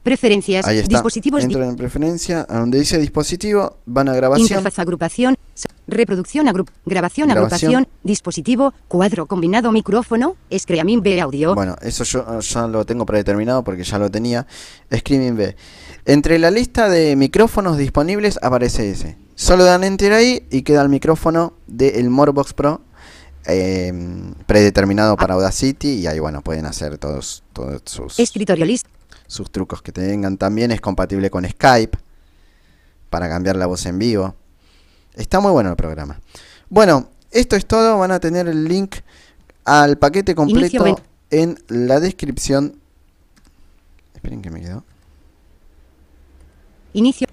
Preferencias. 0.03 0.65
Ahí 0.67 0.77
está. 0.77 0.89
Dispositivos. 0.89 1.39
di- 1.41 1.45
Entran 1.45 1.69
en 1.69 1.75
preferencia. 1.75 2.45
A 2.47 2.59
donde 2.59 2.77
dice 2.79 2.97
dispositivo, 2.99 3.77
van 3.85 4.09
a 4.09 4.13
grabación. 4.13 4.45
Interfaz 4.47 4.77
agrupación. 4.79 5.35
Reproducción 5.87 6.47
agrup 6.47 6.69
grabación, 6.85 7.29
Grabación. 7.29 7.71
agrupación. 7.75 7.87
Dispositivo. 8.03 8.73
Cuadro 8.87 9.25
combinado 9.25 9.71
micrófono. 9.71 10.35
Screaming 10.55 11.01
B 11.01 11.19
audio. 11.21 11.55
Bueno, 11.55 11.75
eso 11.81 12.03
yo 12.03 12.39
ya 12.39 12.67
lo 12.67 12.85
tengo 12.85 13.05
predeterminado 13.05 13.63
porque 13.63 13.83
ya 13.83 13.97
lo 13.97 14.09
tenía. 14.11 14.45
Screaming 14.95 15.35
B. 15.35 15.55
Entre 16.05 16.37
la 16.39 16.51
lista 16.51 16.89
de 16.89 17.15
micrófonos 17.15 17.77
disponibles 17.77 18.37
aparece 18.41 18.89
ese. 18.91 19.17
Solo 19.35 19.63
dan 19.65 19.83
enter 19.83 20.13
ahí 20.13 20.45
y 20.51 20.61
queda 20.61 20.81
el 20.83 20.89
micrófono 20.89 21.53
del 21.67 22.09
Morbox 22.09 22.53
Pro 22.53 22.81
eh, 23.45 23.91
predeterminado 24.45 25.15
para 25.17 25.33
Audacity 25.33 25.95
y 25.95 26.07
ahí 26.07 26.19
bueno 26.19 26.41
pueden 26.41 26.65
hacer 26.65 26.97
todos, 26.97 27.43
todos 27.51 27.81
sus, 27.85 28.19
Escritorio 28.19 28.65
list. 28.65 28.85
Sus 29.33 29.51
trucos 29.51 29.81
que 29.81 29.91
tengan. 29.91 30.37
También 30.37 30.71
es 30.71 30.79
compatible 30.79 31.29
con 31.29 31.45
Skype 31.47 31.97
para 33.09 33.27
cambiar 33.27 33.55
la 33.55 33.65
voz 33.65 33.85
en 33.85 33.99
vivo. 33.99 34.35
Está 35.15 35.39
muy 35.39 35.51
bueno 35.51 35.69
el 35.71 35.75
programa. 35.75 36.19
Bueno, 36.69 37.09
esto 37.31 37.55
es 37.55 37.65
todo. 37.65 37.97
Van 37.99 38.11
a 38.11 38.19
tener 38.19 38.47
el 38.47 38.65
link 38.65 38.95
al 39.65 39.97
paquete 39.97 40.35
completo 40.35 40.95
en 41.29 41.57
la 41.67 41.99
descripción. 41.99 42.79
Esperen 44.13 44.41
que 44.41 44.49
me 44.49 44.61
quedó. 44.61 44.83
Inicio. 46.93 47.27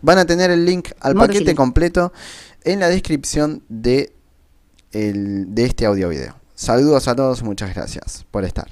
Van 0.00 0.18
a 0.18 0.24
tener 0.24 0.50
el 0.50 0.64
link 0.64 0.90
al 1.00 1.14
Modo 1.14 1.24
paquete 1.26 1.38
silencio. 1.40 1.56
completo 1.56 2.12
en 2.64 2.80
la 2.80 2.88
descripción 2.88 3.62
de, 3.68 4.12
el- 4.92 5.54
de 5.54 5.64
este 5.64 5.86
audio 5.86 6.08
video. 6.08 6.34
Saludos 6.54 7.08
a 7.08 7.14
todos, 7.16 7.42
muchas 7.42 7.74
gracias 7.74 8.24
por 8.30 8.44
estar. 8.44 8.68